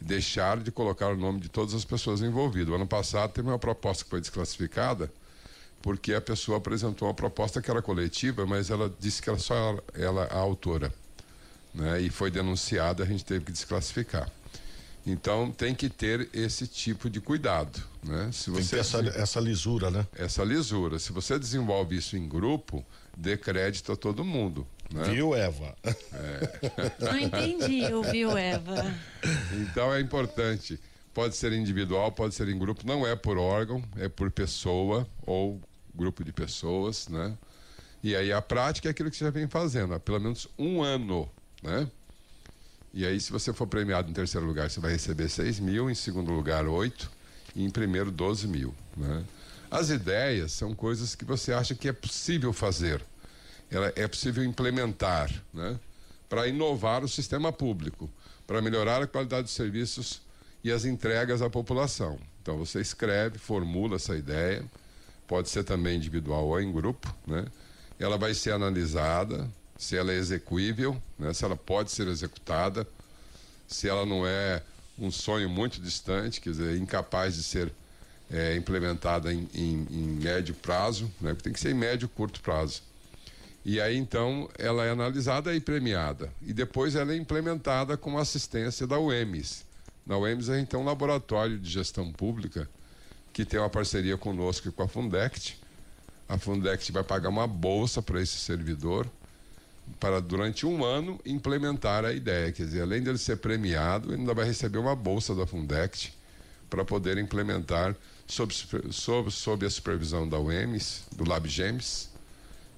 deixar 0.00 0.60
de 0.60 0.70
colocar 0.70 1.08
o 1.08 1.16
nome 1.16 1.40
de 1.40 1.48
todas 1.48 1.74
as 1.74 1.84
pessoas 1.84 2.20
envolvidas. 2.20 2.68
O 2.68 2.74
ano 2.74 2.86
passado 2.86 3.32
teve 3.32 3.48
uma 3.48 3.58
proposta 3.58 4.04
que 4.04 4.10
foi 4.10 4.20
desclassificada 4.20 5.10
porque 5.82 6.14
a 6.14 6.20
pessoa 6.20 6.58
apresentou 6.58 7.06
uma 7.06 7.14
proposta 7.14 7.62
que 7.62 7.70
era 7.70 7.80
coletiva, 7.80 8.44
mas 8.44 8.70
ela 8.70 8.92
disse 8.98 9.22
que 9.22 9.30
era 9.30 9.38
só 9.38 9.54
ela, 9.54 9.84
ela 9.94 10.24
a 10.24 10.36
autora. 10.36 10.92
Né? 11.72 12.00
E 12.00 12.10
foi 12.10 12.28
denunciada, 12.28 13.04
a 13.04 13.06
gente 13.06 13.24
teve 13.24 13.44
que 13.44 13.52
desclassificar. 13.52 14.28
Então 15.06 15.52
tem 15.52 15.72
que 15.72 15.88
ter 15.88 16.28
esse 16.34 16.66
tipo 16.66 17.08
de 17.08 17.20
cuidado, 17.20 17.80
né? 18.02 18.28
Se 18.32 18.50
você 18.50 18.56
tem 18.56 18.64
que 18.64 18.70
ter 18.70 18.78
essa, 18.80 19.20
essa 19.20 19.40
lisura, 19.40 19.88
né? 19.88 20.04
Essa 20.16 20.42
lisura. 20.42 20.98
Se 20.98 21.12
você 21.12 21.38
desenvolve 21.38 21.96
isso 21.96 22.16
em 22.16 22.28
grupo, 22.28 22.84
dê 23.16 23.36
crédito 23.36 23.92
a 23.92 23.96
todo 23.96 24.24
mundo. 24.24 24.66
Né? 24.92 25.04
Viu, 25.04 25.32
Eva? 25.32 25.76
É. 25.84 25.94
Não 27.04 27.18
entendi 27.18 27.92
o 27.94 28.02
viu, 28.02 28.36
Eva. 28.36 28.84
Então 29.52 29.94
é 29.94 30.00
importante. 30.00 30.78
Pode 31.14 31.36
ser 31.36 31.52
individual, 31.52 32.10
pode 32.10 32.34
ser 32.34 32.48
em 32.48 32.58
grupo. 32.58 32.86
Não 32.86 33.06
é 33.06 33.14
por 33.16 33.38
órgão, 33.38 33.82
é 33.96 34.08
por 34.08 34.30
pessoa 34.30 35.06
ou 35.24 35.60
grupo 35.94 36.22
de 36.22 36.32
pessoas, 36.32 37.08
né? 37.08 37.38
E 38.02 38.14
aí 38.14 38.32
a 38.32 38.42
prática 38.42 38.88
é 38.88 38.90
aquilo 38.90 39.10
que 39.10 39.16
você 39.16 39.24
já 39.24 39.30
vem 39.30 39.48
fazendo 39.48 39.94
há 39.94 40.00
pelo 40.00 40.20
menos 40.20 40.46
um 40.58 40.82
ano, 40.82 41.30
né? 41.62 41.88
E 42.96 43.04
aí, 43.04 43.20
se 43.20 43.30
você 43.30 43.52
for 43.52 43.66
premiado 43.66 44.10
em 44.10 44.14
terceiro 44.14 44.46
lugar, 44.46 44.70
você 44.70 44.80
vai 44.80 44.92
receber 44.92 45.28
6 45.28 45.60
mil, 45.60 45.90
em 45.90 45.94
segundo 45.94 46.32
lugar, 46.32 46.66
8, 46.66 47.10
e 47.54 47.62
em 47.62 47.68
primeiro, 47.68 48.10
12 48.10 48.48
mil. 48.48 48.74
Né? 48.96 49.22
As 49.70 49.90
ideias 49.90 50.52
são 50.52 50.74
coisas 50.74 51.14
que 51.14 51.22
você 51.22 51.52
acha 51.52 51.74
que 51.74 51.90
é 51.90 51.92
possível 51.92 52.54
fazer, 52.54 53.04
Ela, 53.70 53.92
é 53.94 54.08
possível 54.08 54.42
implementar, 54.42 55.30
né? 55.52 55.78
para 56.26 56.48
inovar 56.48 57.04
o 57.04 57.08
sistema 57.08 57.52
público, 57.52 58.08
para 58.46 58.62
melhorar 58.62 59.02
a 59.02 59.06
qualidade 59.06 59.42
dos 59.42 59.52
serviços 59.52 60.22
e 60.64 60.72
as 60.72 60.86
entregas 60.86 61.42
à 61.42 61.50
população. 61.50 62.18
Então, 62.40 62.56
você 62.56 62.80
escreve, 62.80 63.36
formula 63.36 63.96
essa 63.96 64.16
ideia, 64.16 64.64
pode 65.28 65.50
ser 65.50 65.64
também 65.64 65.98
individual 65.98 66.46
ou 66.46 66.58
em 66.58 66.72
grupo, 66.72 67.14
né? 67.26 67.44
ela 67.98 68.16
vai 68.16 68.32
ser 68.32 68.52
analisada, 68.52 69.46
se 69.78 69.96
ela 69.96 70.12
é 70.12 70.16
execuível, 70.16 71.00
né? 71.18 71.32
se 71.32 71.44
ela 71.44 71.56
pode 71.56 71.90
ser 71.90 72.08
executada, 72.08 72.86
se 73.66 73.88
ela 73.88 74.06
não 74.06 74.26
é 74.26 74.62
um 74.98 75.10
sonho 75.10 75.48
muito 75.48 75.80
distante, 75.80 76.40
quer 76.40 76.50
dizer, 76.50 76.76
incapaz 76.78 77.34
de 77.34 77.42
ser 77.42 77.72
é, 78.30 78.56
implementada 78.56 79.32
em, 79.32 79.48
em, 79.54 79.86
em, 79.90 80.06
médio 80.22 80.54
prazo, 80.54 81.10
né? 81.20 81.34
tem 81.34 81.52
que 81.52 81.60
ser 81.60 81.70
em 81.70 81.74
médio 81.74 82.08
curto 82.08 82.40
prazo. 82.40 82.82
E 83.64 83.80
aí 83.80 83.96
então 83.96 84.48
ela 84.58 84.84
é 84.84 84.90
analisada 84.90 85.54
e 85.54 85.60
premiada. 85.60 86.32
E 86.40 86.52
depois 86.52 86.94
ela 86.94 87.12
é 87.12 87.16
implementada 87.16 87.96
com 87.96 88.16
assistência 88.16 88.86
da 88.86 88.98
UEMS. 88.98 89.64
Na 90.06 90.16
UEMS 90.16 90.46
gente 90.46 90.68
tem 90.68 90.78
um 90.78 90.84
laboratório 90.84 91.58
de 91.58 91.68
gestão 91.68 92.12
pública 92.12 92.68
que 93.32 93.44
tem 93.44 93.58
uma 93.58 93.68
parceria 93.68 94.16
conosco 94.16 94.68
e 94.68 94.72
com 94.72 94.82
a 94.84 94.88
Fundect. 94.88 95.60
A 96.28 96.38
Fundect 96.38 96.90
vai 96.92 97.02
pagar 97.02 97.28
uma 97.28 97.46
bolsa 97.46 98.00
para 98.00 98.22
esse 98.22 98.38
servidor 98.38 99.06
para 99.98 100.20
durante 100.20 100.66
um 100.66 100.84
ano 100.84 101.18
implementar 101.24 102.04
a 102.04 102.12
ideia. 102.12 102.52
Quer 102.52 102.64
dizer, 102.64 102.82
além 102.82 103.02
dele 103.02 103.18
ser 103.18 103.36
premiado, 103.36 104.10
ele 104.10 104.20
ainda 104.20 104.34
vai 104.34 104.44
receber 104.44 104.78
uma 104.78 104.94
bolsa 104.94 105.34
da 105.34 105.46
Fundect 105.46 106.12
para 106.68 106.84
poder 106.84 107.18
implementar 107.18 107.96
sob, 108.26 108.52
sob, 108.90 109.30
sob 109.30 109.66
a 109.66 109.70
supervisão 109.70 110.28
da 110.28 110.38
UEMS, 110.38 111.04
do 111.14 111.28
LabGEMS, 111.28 112.10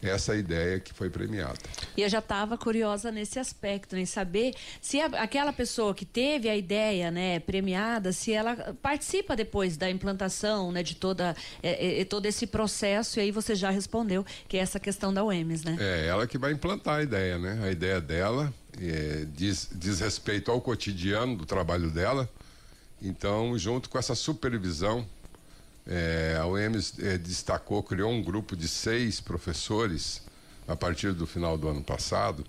essa 0.03 0.37
ideia 0.37 0.79
que 0.79 0.93
foi 0.93 1.11
premiada. 1.11 1.59
E 1.97 2.03
eu 2.03 2.09
já 2.09 2.21
estava 2.21 2.57
curiosa 2.57 3.11
nesse 3.11 3.39
aspecto, 3.39 3.97
em 3.97 4.07
saber 4.07 4.55
se 4.81 5.01
a, 5.01 5.07
aquela 5.07 5.53
pessoa 5.53 5.95
que 5.95 6.05
teve 6.05 6.49
a 6.49 6.57
ideia, 6.57 7.11
né, 7.11 7.41
premiada, 7.41 8.13
se 8.13 8.33
ela 8.33 8.77
participa 8.81 9.35
depois 9.35 9.77
da 9.77 9.91
implantação, 9.91 10.71
né, 10.71 10.83
de 10.83 10.95
toda 10.95 11.35
é, 11.63 12.01
é, 12.01 12.05
todo 12.05 12.27
esse 12.27 12.47
processo. 12.47 13.19
E 13.19 13.23
aí 13.23 13.31
você 13.31 13.55
já 13.55 13.71
respondeu 13.71 14.25
que 14.47 14.57
é 14.57 14.61
essa 14.61 14.79
questão 14.79 15.13
da 15.13 15.25
UEMS, 15.25 15.65
né? 15.65 15.77
É 15.81 16.07
ela 16.07 16.27
que 16.27 16.39
vai 16.39 16.53
implantar 16.53 16.99
a 16.99 17.03
ideia, 17.03 17.39
né? 17.39 17.61
A 17.65 17.71
ideia 17.71 18.01
dela 18.01 18.53
é, 18.81 19.27
diz, 19.35 19.69
diz 19.73 20.01
respeito 20.01 20.51
ao 20.51 20.61
cotidiano 20.61 21.37
do 21.37 21.45
trabalho 21.45 21.91
dela. 21.91 22.29
Então, 23.01 23.57
junto 23.59 23.89
com 23.89 23.99
essa 23.99 24.15
supervisão 24.15 25.07
é, 25.89 26.37
a 26.39 26.47
UEMS 26.47 26.95
é, 26.99 27.17
destacou, 27.17 27.83
criou 27.83 28.13
um 28.13 28.23
grupo 28.23 28.55
de 28.55 28.69
seis 28.69 29.21
professores 29.21 30.23
a 30.67 30.77
partir 30.77 31.15
do 31.15 31.27
final 31.27 31.57
do 31.57 31.67
ano 31.67 31.83
passado 31.83 32.45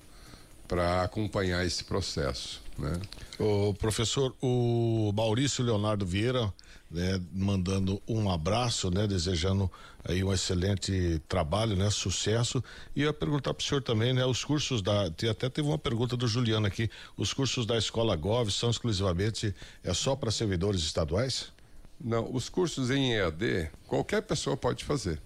para 0.67 1.03
acompanhar 1.03 1.65
esse 1.65 1.83
processo. 1.85 2.61
Né? 2.77 2.99
O 3.39 3.73
professor, 3.73 4.35
o 4.41 5.11
Maurício 5.15 5.63
Leonardo 5.63 6.05
Vieira, 6.05 6.53
né, 6.91 7.21
mandando 7.33 8.01
um 8.07 8.29
abraço, 8.29 8.91
né, 8.91 9.07
desejando 9.07 9.71
aí 10.03 10.23
um 10.23 10.33
excelente 10.33 11.21
trabalho, 11.27 11.75
né, 11.75 11.89
sucesso. 11.89 12.63
E 12.95 13.01
eu 13.01 13.07
ia 13.07 13.13
perguntar 13.13 13.53
para 13.53 13.63
o 13.63 13.65
senhor 13.65 13.81
também, 13.81 14.13
né, 14.13 14.25
os 14.25 14.43
cursos 14.43 14.81
da, 14.81 15.05
até 15.05 15.49
teve 15.49 15.67
uma 15.67 15.77
pergunta 15.77 16.17
do 16.17 16.27
Juliano 16.27 16.67
aqui, 16.67 16.89
os 17.15 17.33
cursos 17.33 17.65
da 17.65 17.77
Escola 17.77 18.15
Gov 18.15 18.51
são 18.51 18.69
exclusivamente 18.69 19.53
é 19.83 19.93
só 19.93 20.15
para 20.15 20.31
servidores 20.31 20.81
estaduais? 20.81 21.51
Não, 21.99 22.33
os 22.33 22.47
cursos 22.47 22.89
em 22.89 23.13
EAD, 23.13 23.69
qualquer 23.87 24.21
pessoa 24.21 24.55
pode 24.55 24.85
fazer. 24.85 25.19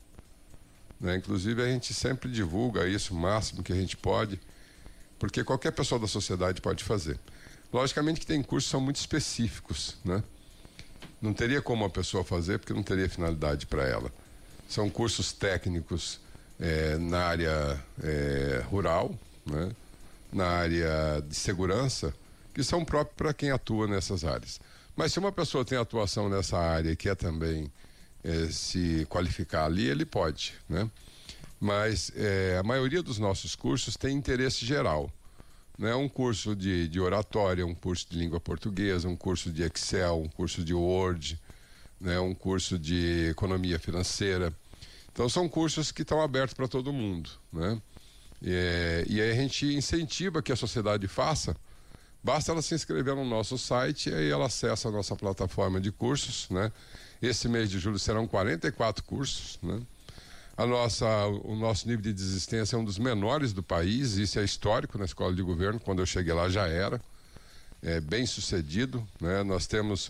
Né? 0.99 1.17
Inclusive, 1.17 1.61
a 1.61 1.67
gente 1.67 1.93
sempre 1.93 2.31
divulga 2.31 2.87
isso 2.87 3.13
o 3.13 3.17
máximo 3.17 3.61
que 3.61 3.71
a 3.71 3.75
gente 3.75 3.95
pode, 3.95 4.39
porque 5.19 5.43
qualquer 5.43 5.71
pessoa 5.71 5.99
da 5.99 6.07
sociedade 6.07 6.61
pode 6.61 6.83
fazer. 6.83 7.19
Logicamente 7.71 8.19
que 8.19 8.25
tem 8.25 8.41
cursos 8.41 8.67
que 8.67 8.71
são 8.71 8.81
muito 8.81 8.97
específicos, 8.97 9.97
né? 10.03 10.23
Não 11.21 11.33
teria 11.33 11.61
como 11.61 11.85
a 11.85 11.89
pessoa 11.89 12.23
fazer, 12.23 12.59
porque 12.59 12.73
não 12.73 12.83
teria 12.83 13.09
finalidade 13.09 13.65
para 13.65 13.87
ela. 13.87 14.11
São 14.67 14.89
cursos 14.89 15.31
técnicos 15.31 16.19
é, 16.59 16.97
na 16.97 17.19
área 17.19 17.83
é, 18.03 18.63
rural, 18.69 19.17
né? 19.45 19.71
na 20.31 20.47
área 20.47 21.23
de 21.27 21.35
segurança, 21.35 22.13
que 22.53 22.63
são 22.63 22.83
próprios 22.83 23.15
para 23.15 23.33
quem 23.33 23.51
atua 23.51 23.87
nessas 23.87 24.23
áreas. 24.23 24.59
Mas 24.95 25.13
se 25.13 25.19
uma 25.19 25.31
pessoa 25.31 25.65
tem 25.65 25.77
atuação 25.77 26.29
nessa 26.29 26.57
área 26.57 26.91
e 26.91 26.95
quer 26.95 27.15
também 27.15 27.71
é, 28.23 28.47
se 28.47 29.05
qualificar 29.09 29.65
ali, 29.65 29.87
ele 29.87 30.05
pode, 30.05 30.53
né? 30.69 30.89
Mas 31.59 32.11
é, 32.15 32.57
a 32.59 32.63
maioria 32.63 33.01
dos 33.01 33.17
nossos 33.17 33.55
cursos 33.55 33.95
tem 33.95 34.15
interesse 34.15 34.65
geral. 34.65 35.11
Né? 35.77 35.95
Um 35.95 36.09
curso 36.09 36.55
de, 36.55 36.87
de 36.87 36.99
oratória, 36.99 37.65
um 37.65 37.73
curso 37.73 38.05
de 38.09 38.17
língua 38.17 38.39
portuguesa, 38.39 39.07
um 39.07 39.15
curso 39.15 39.49
de 39.49 39.63
Excel, 39.63 40.21
um 40.21 40.27
curso 40.27 40.63
de 40.63 40.73
Word, 40.73 41.39
né? 41.99 42.19
um 42.19 42.35
curso 42.35 42.77
de 42.77 43.29
economia 43.29 43.79
financeira. 43.79 44.53
Então 45.11 45.29
são 45.29 45.47
cursos 45.47 45.91
que 45.91 46.01
estão 46.01 46.21
abertos 46.21 46.53
para 46.53 46.67
todo 46.67 46.91
mundo. 46.91 47.29
Né? 47.51 47.81
É, 48.45 49.05
e 49.07 49.21
aí 49.21 49.31
a 49.31 49.35
gente 49.35 49.65
incentiva 49.73 50.41
que 50.41 50.51
a 50.51 50.55
sociedade 50.55 51.07
faça 51.07 51.55
Basta 52.23 52.53
ela 52.53 52.61
se 52.61 52.73
inscrever 52.73 53.15
no 53.15 53.25
nosso 53.25 53.57
site 53.57 54.09
e 54.09 54.13
aí 54.13 54.29
ela 54.29 54.45
acessa 54.45 54.87
a 54.87 54.91
nossa 54.91 55.13
plataforma 55.13 55.81
de 55.81 55.91
cursos, 55.91 56.49
né? 56.49 56.71
Esse 57.21 57.49
mês 57.49 57.69
de 57.69 57.79
julho 57.79 57.99
serão 57.99 58.25
44 58.25 59.03
cursos, 59.03 59.59
né? 59.61 59.81
A 60.55 60.65
nossa, 60.65 61.05
o 61.43 61.53
nosso 61.55 61.85
nível 61.85 62.03
de 62.03 62.13
desistência 62.13 62.77
é 62.77 62.79
um 62.79 62.85
dos 62.85 62.97
menores 62.97 63.51
do 63.51 63.61
país, 63.61 64.13
isso 64.13 64.39
é 64.39 64.43
histórico 64.43 64.97
na 64.97 65.03
escola 65.03 65.33
de 65.33 65.41
governo, 65.41 65.79
quando 65.79 65.99
eu 65.99 66.05
cheguei 66.05 66.31
lá 66.31 66.47
já 66.47 66.65
era. 66.65 67.01
É 67.81 67.99
bem 67.99 68.25
sucedido, 68.25 69.05
né? 69.19 69.43
Nós 69.43 69.67
temos 69.67 70.09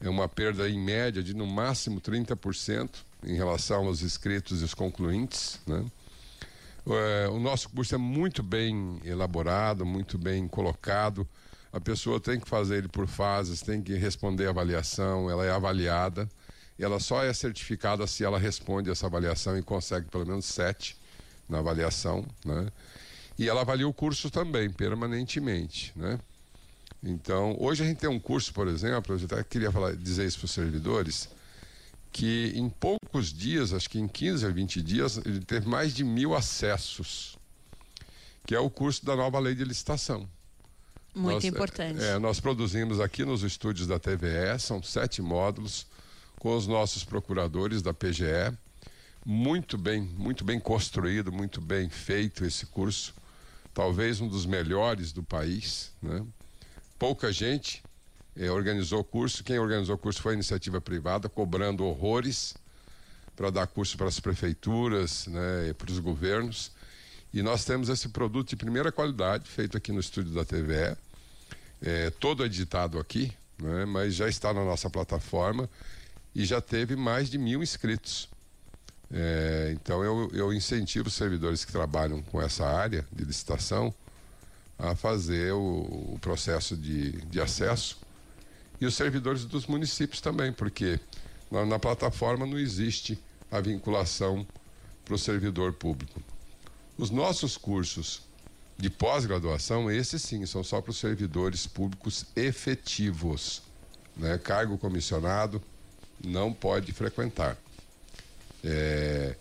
é, 0.00 0.08
uma 0.08 0.26
perda 0.26 0.66
em 0.66 0.78
média 0.78 1.22
de 1.22 1.34
no 1.34 1.46
máximo 1.46 2.00
30% 2.00 2.88
em 3.22 3.34
relação 3.34 3.86
aos 3.86 4.00
inscritos 4.00 4.62
e 4.62 4.64
os 4.64 4.72
concluintes, 4.72 5.60
né? 5.66 5.84
É, 6.86 7.28
o 7.28 7.38
nosso 7.38 7.68
curso 7.68 7.94
é 7.94 7.98
muito 7.98 8.42
bem 8.42 8.98
elaborado, 9.04 9.84
muito 9.84 10.16
bem 10.16 10.48
colocado 10.48 11.28
a 11.72 11.80
pessoa 11.80 12.20
tem 12.20 12.38
que 12.38 12.48
fazer 12.48 12.78
ele 12.78 12.88
por 12.88 13.06
fases, 13.06 13.62
tem 13.62 13.82
que 13.82 13.94
responder 13.94 14.46
a 14.46 14.50
avaliação, 14.50 15.30
ela 15.30 15.44
é 15.44 15.50
avaliada. 15.50 16.28
Ela 16.78 16.98
só 16.98 17.22
é 17.22 17.32
certificada 17.32 18.06
se 18.06 18.24
ela 18.24 18.38
responde 18.38 18.90
essa 18.90 19.06
avaliação 19.06 19.58
e 19.58 19.62
consegue 19.62 20.08
pelo 20.08 20.26
menos 20.26 20.46
sete 20.46 20.96
na 21.48 21.58
avaliação, 21.58 22.24
né? 22.44 22.68
E 23.38 23.48
ela 23.48 23.60
avalia 23.60 23.86
o 23.86 23.92
curso 23.92 24.30
também, 24.30 24.70
permanentemente, 24.70 25.92
né? 25.94 26.18
Então, 27.02 27.56
hoje 27.58 27.82
a 27.82 27.86
gente 27.86 27.98
tem 27.98 28.08
um 28.08 28.18
curso, 28.18 28.52
por 28.52 28.66
exemplo, 28.66 29.14
eu 29.14 29.24
até 29.24 29.42
queria 29.44 29.70
falar, 29.70 29.94
dizer 29.94 30.26
isso 30.26 30.38
para 30.38 30.46
os 30.46 30.50
servidores, 30.52 31.28
que 32.12 32.52
em 32.54 32.68
pouco 32.68 33.00
poucos 33.10 33.32
dias, 33.32 33.72
acho 33.72 33.90
que 33.90 33.98
em 33.98 34.06
15 34.06 34.46
a 34.46 34.50
20 34.50 34.82
dias, 34.82 35.20
ele 35.26 35.40
teve 35.40 35.68
mais 35.68 35.92
de 35.92 36.04
mil 36.04 36.32
acessos, 36.34 37.36
que 38.46 38.54
é 38.54 38.60
o 38.60 38.70
curso 38.70 39.04
da 39.04 39.16
nova 39.16 39.38
lei 39.40 39.54
de 39.54 39.64
licitação. 39.64 40.28
Muito 41.14 41.34
nós, 41.34 41.44
importante. 41.44 42.02
É, 42.02 42.18
nós 42.18 42.40
produzimos 42.40 43.00
aqui 43.00 43.24
nos 43.24 43.42
estúdios 43.42 43.86
da 43.86 43.98
TVE, 43.98 44.58
são 44.58 44.82
sete 44.82 45.20
módulos, 45.20 45.86
com 46.38 46.56
os 46.56 46.66
nossos 46.66 47.04
procuradores 47.04 47.82
da 47.82 47.92
PGE. 47.92 48.56
Muito 49.24 49.76
bem, 49.76 50.00
muito 50.00 50.44
bem 50.44 50.58
construído, 50.58 51.30
muito 51.30 51.60
bem 51.60 51.88
feito 51.88 52.44
esse 52.44 52.64
curso. 52.66 53.14
Talvez 53.74 54.20
um 54.20 54.28
dos 54.28 54.46
melhores 54.46 55.12
do 55.12 55.22
país. 55.22 55.92
Né? 56.02 56.24
Pouca 56.98 57.32
gente 57.32 57.82
eh, 58.36 58.50
organizou 58.50 59.00
o 59.00 59.04
curso. 59.04 59.44
Quem 59.44 59.58
organizou 59.58 59.94
o 59.94 59.98
curso 59.98 60.22
foi 60.22 60.32
a 60.32 60.34
iniciativa 60.34 60.80
privada, 60.80 61.28
cobrando 61.28 61.84
horrores 61.84 62.54
para 63.36 63.50
dar 63.50 63.66
curso 63.66 63.96
para 63.96 64.08
as 64.08 64.20
prefeituras, 64.20 65.26
né, 65.26 65.72
para 65.74 65.90
os 65.90 65.98
governos. 65.98 66.72
E 67.32 67.42
nós 67.42 67.64
temos 67.64 67.88
esse 67.88 68.08
produto 68.08 68.48
de 68.48 68.56
primeira 68.56 68.90
qualidade, 68.90 69.48
feito 69.48 69.76
aqui 69.76 69.92
no 69.92 70.00
estúdio 70.00 70.32
da 70.32 70.44
TVE, 70.44 70.96
é, 71.80 72.10
todo 72.10 72.44
editado 72.44 72.98
aqui, 72.98 73.32
né, 73.58 73.84
mas 73.84 74.14
já 74.14 74.28
está 74.28 74.52
na 74.52 74.64
nossa 74.64 74.90
plataforma 74.90 75.68
e 76.34 76.44
já 76.44 76.60
teve 76.60 76.96
mais 76.96 77.30
de 77.30 77.38
mil 77.38 77.62
inscritos. 77.62 78.28
É, 79.12 79.70
então 79.72 80.04
eu, 80.04 80.30
eu 80.32 80.52
incentivo 80.52 81.08
os 81.08 81.14
servidores 81.14 81.64
que 81.64 81.72
trabalham 81.72 82.22
com 82.22 82.40
essa 82.40 82.66
área 82.66 83.04
de 83.12 83.24
licitação 83.24 83.92
a 84.78 84.94
fazer 84.94 85.52
o, 85.52 86.14
o 86.14 86.18
processo 86.20 86.76
de, 86.76 87.12
de 87.26 87.40
acesso 87.40 87.98
e 88.80 88.86
os 88.86 88.94
servidores 88.94 89.44
dos 89.44 89.66
municípios 89.66 90.20
também, 90.20 90.52
porque 90.52 90.98
na, 91.50 91.66
na 91.66 91.78
plataforma 91.78 92.46
não 92.46 92.58
existe 92.58 93.18
a 93.50 93.60
vinculação 93.60 94.46
para 95.04 95.14
o 95.14 95.18
servidor 95.18 95.72
público. 95.72 96.22
Os 97.00 97.08
nossos 97.08 97.56
cursos 97.56 98.20
de 98.76 98.90
pós-graduação, 98.90 99.90
esses 99.90 100.20
sim, 100.20 100.44
são 100.44 100.62
só 100.62 100.82
para 100.82 100.90
os 100.90 100.98
servidores 100.98 101.66
públicos 101.66 102.26
efetivos. 102.36 103.62
Né? 104.14 104.36
Cargo 104.36 104.76
comissionado 104.76 105.62
não 106.22 106.52
pode 106.52 106.92
frequentar. 106.92 107.56
É, 108.62 109.34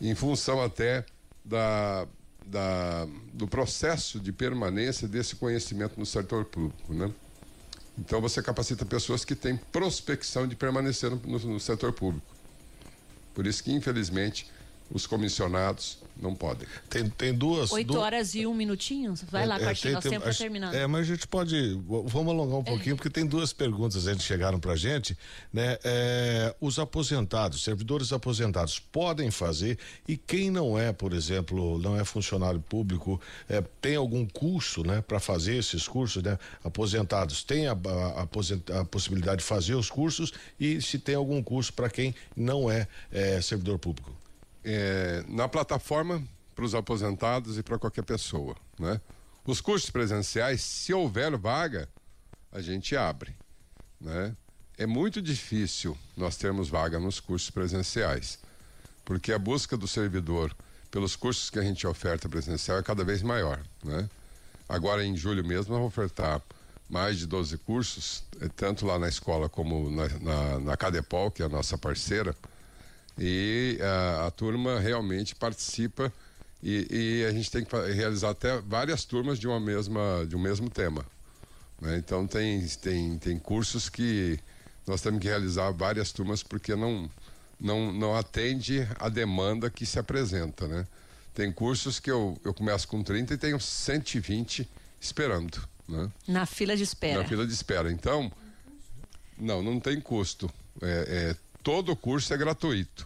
em 0.00 0.14
função 0.14 0.62
até 0.62 1.04
da, 1.44 2.06
da, 2.46 3.08
do 3.32 3.48
processo 3.48 4.20
de 4.20 4.30
permanência 4.30 5.08
desse 5.08 5.34
conhecimento 5.34 5.98
no 5.98 6.06
setor 6.06 6.44
público. 6.44 6.94
Né? 6.94 7.10
Então 7.98 8.20
você 8.20 8.40
capacita 8.40 8.86
pessoas 8.86 9.24
que 9.24 9.34
têm 9.34 9.56
prospecção 9.56 10.46
de 10.46 10.54
permanecer 10.54 11.10
no, 11.10 11.16
no, 11.16 11.38
no 11.40 11.58
setor 11.58 11.92
público. 11.92 12.24
Por 13.34 13.48
isso 13.48 13.64
que, 13.64 13.72
infelizmente, 13.72 14.46
os 14.94 15.08
comissionados 15.08 15.98
não 16.16 16.36
podem. 16.36 16.68
Tem, 16.88 17.08
tem 17.10 17.34
duas. 17.34 17.72
Oito 17.72 17.98
horas 17.98 18.36
e 18.36 18.46
um 18.46 18.54
minutinho? 18.54 19.14
Vai 19.28 19.42
é, 19.42 19.46
lá, 19.46 19.58
Cartinho, 19.58 19.90
é, 19.90 19.94
nós 19.94 20.04
temos 20.04 20.22
para 20.22 20.32
terminar. 20.32 20.72
É, 20.72 20.86
mas 20.86 21.00
a 21.00 21.04
gente 21.04 21.26
pode. 21.26 21.74
Vamos 22.06 22.32
alongar 22.32 22.58
um 22.58 22.62
é. 22.62 22.64
pouquinho, 22.64 22.94
porque 22.94 23.10
tem 23.10 23.26
duas 23.26 23.52
perguntas 23.52 24.04
que 24.04 24.22
chegaram 24.22 24.60
para 24.60 24.72
a 24.72 24.76
gente. 24.76 25.18
Né? 25.52 25.76
É, 25.82 26.54
os 26.60 26.78
aposentados, 26.78 27.64
servidores 27.64 28.12
aposentados, 28.12 28.78
podem 28.78 29.32
fazer 29.32 29.76
e 30.06 30.16
quem 30.16 30.48
não 30.48 30.78
é, 30.78 30.92
por 30.92 31.12
exemplo, 31.12 31.76
não 31.80 31.98
é 31.98 32.04
funcionário 32.04 32.60
público, 32.60 33.20
é, 33.48 33.60
tem 33.80 33.96
algum 33.96 34.24
curso 34.24 34.86
né, 34.86 35.02
para 35.02 35.18
fazer 35.18 35.56
esses 35.56 35.88
cursos, 35.88 36.22
né? 36.22 36.38
Aposentados, 36.62 37.42
tem 37.42 37.66
a, 37.66 37.72
a, 37.72 38.22
a, 38.22 38.84
possibilidade 38.84 39.38
de 39.38 39.44
fazer 39.44 39.74
os 39.74 39.90
cursos 39.90 40.32
e 40.60 40.80
se 40.80 41.00
tem 41.00 41.16
algum 41.16 41.42
curso 41.42 41.72
para 41.72 41.90
quem 41.90 42.14
não 42.36 42.70
é, 42.70 42.86
é 43.10 43.40
servidor 43.40 43.80
público 43.80 44.23
é, 44.64 45.22
na 45.28 45.48
plataforma 45.48 46.22
para 46.54 46.64
os 46.64 46.74
aposentados 46.74 47.58
e 47.58 47.62
para 47.62 47.78
qualquer 47.78 48.04
pessoa. 48.04 48.56
Né? 48.78 49.00
Os 49.44 49.60
cursos 49.60 49.90
presenciais, 49.90 50.62
se 50.62 50.92
houver 50.92 51.36
vaga, 51.36 51.88
a 52.50 52.60
gente 52.60 52.96
abre. 52.96 53.34
Né? 54.00 54.34
É 54.78 54.86
muito 54.86 55.20
difícil 55.20 55.96
nós 56.16 56.36
termos 56.36 56.68
vaga 56.68 56.98
nos 56.98 57.20
cursos 57.20 57.50
presenciais, 57.50 58.38
porque 59.04 59.32
a 59.32 59.38
busca 59.38 59.76
do 59.76 59.86
servidor 59.86 60.54
pelos 60.90 61.16
cursos 61.16 61.50
que 61.50 61.58
a 61.58 61.62
gente 61.62 61.86
oferta 61.86 62.28
presencial 62.28 62.78
é 62.78 62.82
cada 62.82 63.04
vez 63.04 63.22
maior. 63.22 63.60
Né? 63.82 64.08
Agora, 64.68 65.04
em 65.04 65.16
julho 65.16 65.44
mesmo, 65.44 65.74
vamos 65.74 65.88
ofertar 65.88 66.40
mais 66.88 67.18
de 67.18 67.26
12 67.26 67.58
cursos, 67.58 68.22
eh, 68.40 68.48
tanto 68.54 68.86
lá 68.86 68.98
na 68.98 69.08
escola 69.08 69.48
como 69.48 69.90
na, 69.90 70.08
na, 70.20 70.60
na 70.60 70.76
Cadepol, 70.76 71.30
que 71.30 71.42
é 71.42 71.46
a 71.46 71.48
nossa 71.48 71.76
parceira 71.76 72.34
e 73.18 73.78
a, 73.80 74.26
a 74.26 74.30
turma 74.30 74.78
realmente 74.80 75.34
participa 75.34 76.12
e, 76.62 76.86
e, 76.90 77.24
a 77.26 77.32
gente 77.32 77.50
tem 77.50 77.64
que 77.64 77.76
realizar 77.92 78.30
até 78.30 78.58
várias 78.60 79.04
turmas 79.04 79.38
de 79.38 79.46
uma 79.46 79.60
mesma 79.60 80.24
de 80.26 80.34
um 80.34 80.38
mesmo 80.38 80.68
tema 80.68 81.04
né? 81.80 81.96
então 81.96 82.26
tem, 82.26 82.66
tem 82.82 83.18
tem 83.18 83.38
cursos 83.38 83.88
que 83.88 84.38
nós 84.86 85.00
temos 85.00 85.20
que 85.20 85.28
realizar 85.28 85.70
várias 85.70 86.10
turmas 86.10 86.42
porque 86.42 86.74
não 86.74 87.08
não 87.60 87.92
não 87.92 88.16
atende 88.16 88.86
a 88.98 89.08
demanda 89.08 89.70
que 89.70 89.86
se 89.86 89.98
apresenta 89.98 90.66
né 90.66 90.86
tem 91.32 91.52
cursos 91.52 92.00
que 92.00 92.10
eu, 92.10 92.38
eu 92.44 92.52
começo 92.54 92.88
com 92.88 93.02
30 93.02 93.34
e 93.34 93.36
tenho 93.36 93.60
120 93.60 94.68
esperando 95.00 95.62
né? 95.88 96.10
na 96.26 96.46
fila 96.46 96.76
de 96.76 96.82
espera 96.82 97.22
na 97.22 97.28
fila 97.28 97.46
de 97.46 97.52
espera 97.52 97.92
então 97.92 98.32
não 99.38 99.62
não 99.62 99.78
tem 99.78 100.00
custo 100.00 100.50
é, 100.82 101.30
é 101.30 101.36
todo 101.64 101.96
curso 101.96 102.32
é 102.32 102.36
gratuito. 102.36 103.03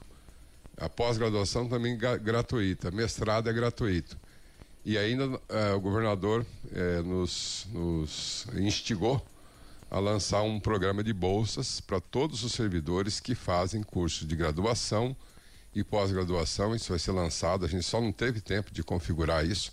A 0.80 0.88
pós-graduação 0.88 1.68
também 1.68 1.98
gratuita, 1.98 2.90
mestrado 2.90 3.50
é 3.50 3.52
gratuito. 3.52 4.16
E 4.84 4.96
ainda 4.96 5.26
uh, 5.26 5.76
o 5.76 5.80
governador 5.80 6.46
uh, 6.66 7.02
nos, 7.02 7.66
nos 7.72 8.46
instigou 8.54 9.24
a 9.90 9.98
lançar 9.98 10.42
um 10.42 10.60
programa 10.60 11.02
de 11.02 11.12
bolsas 11.12 11.80
para 11.80 12.00
todos 12.00 12.44
os 12.44 12.52
servidores 12.52 13.18
que 13.18 13.34
fazem 13.34 13.82
cursos 13.82 14.26
de 14.26 14.36
graduação 14.36 15.16
e 15.74 15.82
pós-graduação. 15.82 16.74
Isso 16.74 16.90
vai 16.90 16.98
ser 16.98 17.12
lançado, 17.12 17.64
a 17.64 17.68
gente 17.68 17.84
só 17.84 18.00
não 18.00 18.12
teve 18.12 18.40
tempo 18.40 18.70
de 18.70 18.82
configurar 18.82 19.44
isso, 19.44 19.72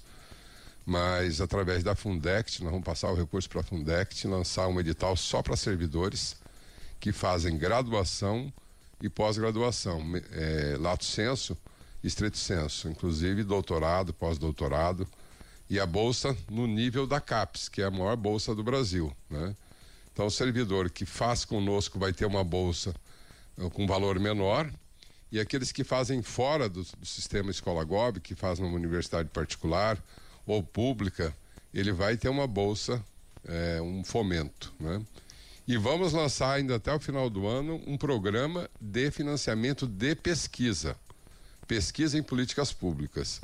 mas 0.86 1.40
através 1.40 1.84
da 1.84 1.96
Fundect, 1.96 2.64
nós 2.64 2.72
vamos 2.72 2.86
passar 2.86 3.12
o 3.12 3.16
recurso 3.16 3.48
para 3.50 3.62
a 3.62 3.64
Fundect, 3.64 4.28
lançar 4.28 4.68
um 4.68 4.80
edital 4.80 5.16
só 5.16 5.44
para 5.44 5.56
servidores 5.56 6.36
que 7.00 7.12
fazem 7.12 7.58
graduação 7.58 8.52
e 9.02 9.10
pós-graduação, 9.10 10.02
é, 10.32 10.78
lato 10.80 11.06
senso, 11.06 11.58
estrito 12.04 12.38
senso, 12.38 12.88
inclusive 12.88 13.44
doutorado, 13.44 14.14
pós-doutorado 14.14 15.08
e 15.70 15.80
a 15.80 15.86
bolsa 15.86 16.36
no 16.50 16.68
nível 16.68 17.08
da 17.08 17.20
CAPES, 17.20 17.70
que 17.70 17.82
é 17.82 17.86
a 17.86 17.92
maior 17.92 18.16
bolsa 18.16 18.54
do 18.54 18.64
Brasil, 18.64 19.12
né? 19.30 19.56
Então 20.14 20.28
o 20.28 20.32
servidor 20.32 20.90
que 20.90 21.06
faz 21.06 21.44
conosco 21.44 22.00
vai 22.00 22.14
ter 22.14 22.26
uma 22.26 22.44
bolsa 22.44 22.96
uh, 23.58 23.70
com 23.72 23.86
valor 23.86 24.20
menor 24.20 24.72
e 25.32 25.40
aqueles 25.40 25.72
que 25.72 25.84
fazem 25.84 26.22
fora 26.22 26.70
do, 26.70 26.84
do 26.84 27.06
sistema 27.06 27.52
Escola 27.52 27.84
Gob, 27.84 28.22
que 28.22 28.36
fazem 28.36 28.64
numa 28.64 28.78
universidade 28.78 29.28
particular 29.30 30.02
ou 30.46 30.64
pública, 30.64 31.36
ele 31.74 31.92
vai 31.92 32.16
ter 32.16 32.30
uma 32.30 32.48
bolsa, 32.48 33.04
é, 33.46 33.82
um 33.82 34.04
fomento, 34.04 34.74
né? 34.80 35.02
E 35.68 35.78
vamos 35.78 36.14
lançar 36.14 36.54
ainda 36.54 36.76
até 36.76 36.94
o 36.94 37.00
final 37.00 37.28
do 37.28 37.48
ano 37.48 37.82
um 37.88 37.98
programa 37.98 38.70
de 38.80 39.10
financiamento 39.10 39.88
de 39.88 40.14
pesquisa. 40.14 40.96
Pesquisa 41.68 42.18
em 42.20 42.22
políticas 42.22 42.72
públicas. 42.72 43.42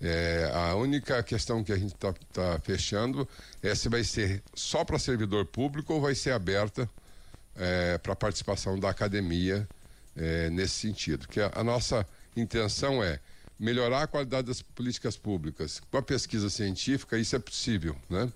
É, 0.00 0.48
a 0.54 0.76
única 0.76 1.20
questão 1.24 1.64
que 1.64 1.72
a 1.72 1.76
gente 1.76 1.94
está 1.94 2.14
tá 2.32 2.60
fechando 2.62 3.28
é 3.60 3.74
se 3.74 3.88
vai 3.88 4.04
ser 4.04 4.44
só 4.54 4.84
para 4.84 4.96
servidor 4.96 5.44
público 5.46 5.94
ou 5.94 6.00
vai 6.00 6.14
ser 6.14 6.30
aberta 6.30 6.88
é, 7.56 7.98
para 7.98 8.14
participação 8.14 8.78
da 8.78 8.90
academia 8.90 9.68
é, 10.14 10.48
nesse 10.50 10.74
sentido. 10.74 11.26
Que 11.26 11.40
a, 11.40 11.50
a, 11.52 11.64
nossa 11.64 12.06
intenção 12.36 13.02
é 13.02 13.18
melhorar 13.58 14.02
a 14.02 14.06
qualidade 14.06 14.46
das 14.46 14.62
políticas 14.62 15.16
públicas. 15.16 15.82
Com 15.90 15.98
a 15.98 16.02
pesquisa 16.02 16.48
científica, 16.48 17.18
isso 17.18 17.34
é 17.34 17.40
possível. 17.40 17.96
Né? 18.08 18.30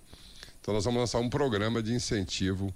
Então, 0.59 0.73
nós 0.73 0.83
vamos 0.83 0.99
lançar 0.99 1.19
um 1.19 1.29
programa 1.29 1.81
de 1.81 1.93
incentivo 1.93 2.73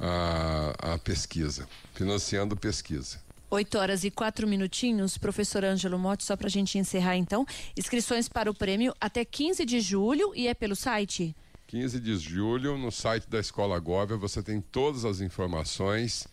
a, 0.00 0.94
a 0.94 0.98
pesquisa, 0.98 1.68
financiando 1.94 2.56
pesquisa. 2.56 3.20
8 3.50 3.78
horas 3.78 4.04
e 4.04 4.10
quatro 4.10 4.46
minutinhos, 4.46 5.18
professor 5.18 5.64
Ângelo 5.64 5.98
Motti, 5.98 6.24
só 6.24 6.36
para 6.36 6.46
a 6.46 6.50
gente 6.50 6.78
encerrar 6.78 7.16
então. 7.16 7.44
Inscrições 7.76 8.28
para 8.28 8.50
o 8.50 8.54
prêmio 8.54 8.94
até 9.00 9.24
15 9.24 9.64
de 9.64 9.80
julho 9.80 10.32
e 10.34 10.46
é 10.46 10.54
pelo 10.54 10.76
site? 10.76 11.34
15 11.66 12.00
de 12.00 12.16
julho, 12.16 12.78
no 12.78 12.90
site 12.90 13.28
da 13.28 13.40
Escola 13.40 13.78
Góvia, 13.78 14.16
você 14.16 14.42
tem 14.42 14.60
todas 14.60 15.04
as 15.04 15.20
informações. 15.20 16.26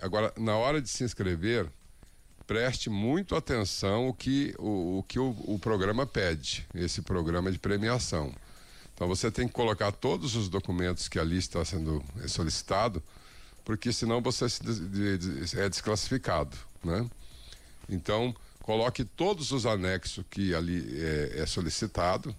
Agora, 0.00 0.32
na 0.38 0.56
hora 0.56 0.82
de 0.82 0.88
se 0.88 1.02
inscrever, 1.02 1.66
preste 2.46 2.90
muito 2.90 3.34
atenção 3.34 4.08
o 4.08 4.14
que 4.14 4.54
o, 4.58 4.98
o 4.98 5.02
que 5.02 5.18
o, 5.18 5.34
o 5.46 5.58
programa 5.58 6.06
pede, 6.06 6.66
esse 6.74 7.00
programa 7.00 7.50
de 7.50 7.58
premiação. 7.58 8.34
Então 8.94 9.08
você 9.08 9.30
tem 9.30 9.48
que 9.48 9.54
colocar 9.54 9.90
todos 9.92 10.36
os 10.36 10.48
documentos 10.48 11.08
que 11.08 11.18
ali 11.18 11.38
está 11.38 11.64
sendo 11.64 12.02
solicitado, 12.28 13.02
porque 13.64 13.92
senão 13.92 14.20
você 14.20 14.46
é 15.56 15.68
desclassificado, 15.68 16.56
né? 16.82 17.08
Então, 17.88 18.34
coloque 18.62 19.04
todos 19.04 19.50
os 19.50 19.66
anexos 19.66 20.24
que 20.30 20.54
ali 20.54 20.86
é, 20.98 21.40
é 21.40 21.46
solicitado 21.46 22.34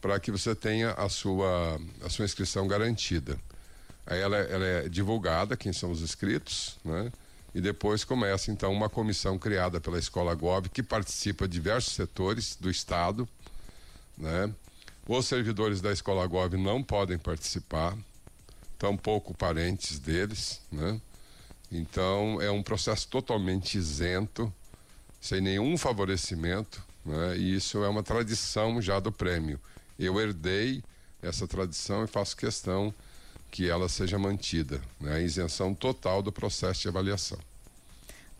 para 0.00 0.18
que 0.18 0.30
você 0.30 0.54
tenha 0.54 0.92
a 0.92 1.08
sua, 1.08 1.80
a 2.04 2.10
sua 2.10 2.24
inscrição 2.24 2.66
garantida. 2.66 3.38
Aí 4.04 4.20
ela, 4.20 4.36
ela 4.36 4.64
é 4.64 4.88
divulgada, 4.88 5.56
quem 5.56 5.72
são 5.72 5.90
os 5.90 6.02
inscritos, 6.02 6.76
né? 6.84 7.12
E 7.54 7.60
depois 7.60 8.02
começa, 8.02 8.50
então, 8.50 8.72
uma 8.72 8.88
comissão 8.88 9.38
criada 9.38 9.80
pela 9.80 9.98
Escola 9.98 10.34
GOV, 10.34 10.70
que 10.70 10.82
participa 10.82 11.46
de 11.46 11.54
diversos 11.54 11.94
setores 11.94 12.56
do 12.58 12.70
Estado, 12.70 13.28
né? 14.16 14.52
Os 15.06 15.26
servidores 15.26 15.80
da 15.80 15.92
Escola 15.92 16.26
GOV 16.26 16.56
não 16.56 16.82
podem 16.82 17.18
participar, 17.18 17.96
tampouco 18.78 19.34
parentes 19.34 19.98
deles, 19.98 20.60
né? 20.70 21.00
Então, 21.70 22.40
é 22.40 22.50
um 22.50 22.62
processo 22.62 23.08
totalmente 23.08 23.76
isento, 23.76 24.52
sem 25.20 25.40
nenhum 25.40 25.76
favorecimento, 25.76 26.82
né? 27.04 27.36
e 27.36 27.56
isso 27.56 27.82
é 27.82 27.88
uma 27.88 28.02
tradição 28.02 28.80
já 28.80 29.00
do 29.00 29.10
prêmio. 29.10 29.58
Eu 29.98 30.20
herdei 30.20 30.84
essa 31.22 31.48
tradição 31.48 32.04
e 32.04 32.06
faço 32.06 32.36
questão 32.36 32.94
que 33.50 33.68
ela 33.68 33.88
seja 33.88 34.18
mantida, 34.18 34.80
né? 35.00 35.14
a 35.14 35.20
isenção 35.20 35.74
total 35.74 36.22
do 36.22 36.30
processo 36.30 36.82
de 36.82 36.88
avaliação. 36.88 37.38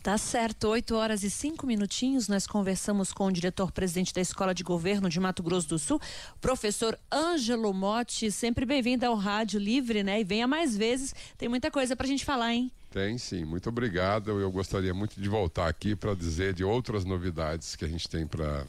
Tá 0.03 0.19
certo, 0.19 0.67
8 0.67 0.97
horas 0.97 1.23
e 1.23 1.31
cinco 1.31 1.65
minutinhos. 1.65 2.27
Nós 2.27 2.45
conversamos 2.45 3.13
com 3.13 3.27
o 3.27 3.33
diretor-presidente 3.33 4.13
da 4.13 4.21
Escola 4.21 4.53
de 4.53 4.65
Governo 4.65 5.09
de 5.09 5.21
Mato 5.21 5.45
Grosso 5.45 5.69
do 5.69 5.79
Sul, 5.79 6.01
professor 6.41 6.99
Ângelo 7.11 7.73
Motti. 7.73 8.29
Sempre 8.33 8.67
bem-vindo 8.67 9.07
ao 9.07 9.15
Rádio 9.15 9.61
Livre, 9.61 10.03
né? 10.03 10.21
E 10.21 10.25
venha 10.25 10.49
mais 10.49 10.77
vezes. 10.77 11.15
Tem 11.39 11.49
muita 11.49 11.71
coisa 11.71 11.95
pra 11.95 12.05
gente 12.05 12.25
falar, 12.25 12.53
hein? 12.53 12.73
Tem 12.91 13.17
sim, 13.17 13.45
muito 13.45 13.69
obrigado. 13.69 14.41
Eu 14.41 14.51
gostaria 14.51 14.93
muito 14.93 15.21
de 15.21 15.29
voltar 15.29 15.69
aqui 15.69 15.95
para 15.95 16.17
dizer 16.17 16.53
de 16.53 16.65
outras 16.65 17.05
novidades 17.05 17.77
que 17.77 17.85
a 17.85 17.89
gente 17.89 18.09
tem 18.09 18.27
para 18.27 18.67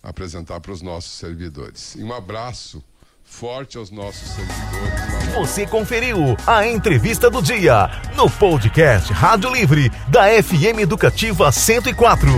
apresentar 0.00 0.60
para 0.60 0.70
os 0.70 0.80
nossos 0.80 1.10
servidores. 1.10 1.96
E 1.96 2.04
um 2.04 2.12
abraço 2.12 2.84
forte 3.28 3.76
aos 3.76 3.90
nossos 3.90 4.28
servidores. 4.30 5.34
Você 5.34 5.66
conferiu 5.66 6.36
a 6.46 6.66
entrevista 6.66 7.30
do 7.30 7.40
dia 7.40 7.88
no 8.16 8.28
podcast 8.28 9.12
Rádio 9.12 9.52
Livre 9.52 9.90
da 10.08 10.24
FM 10.42 10.80
Educativa 10.80 11.52
104. 11.52 12.28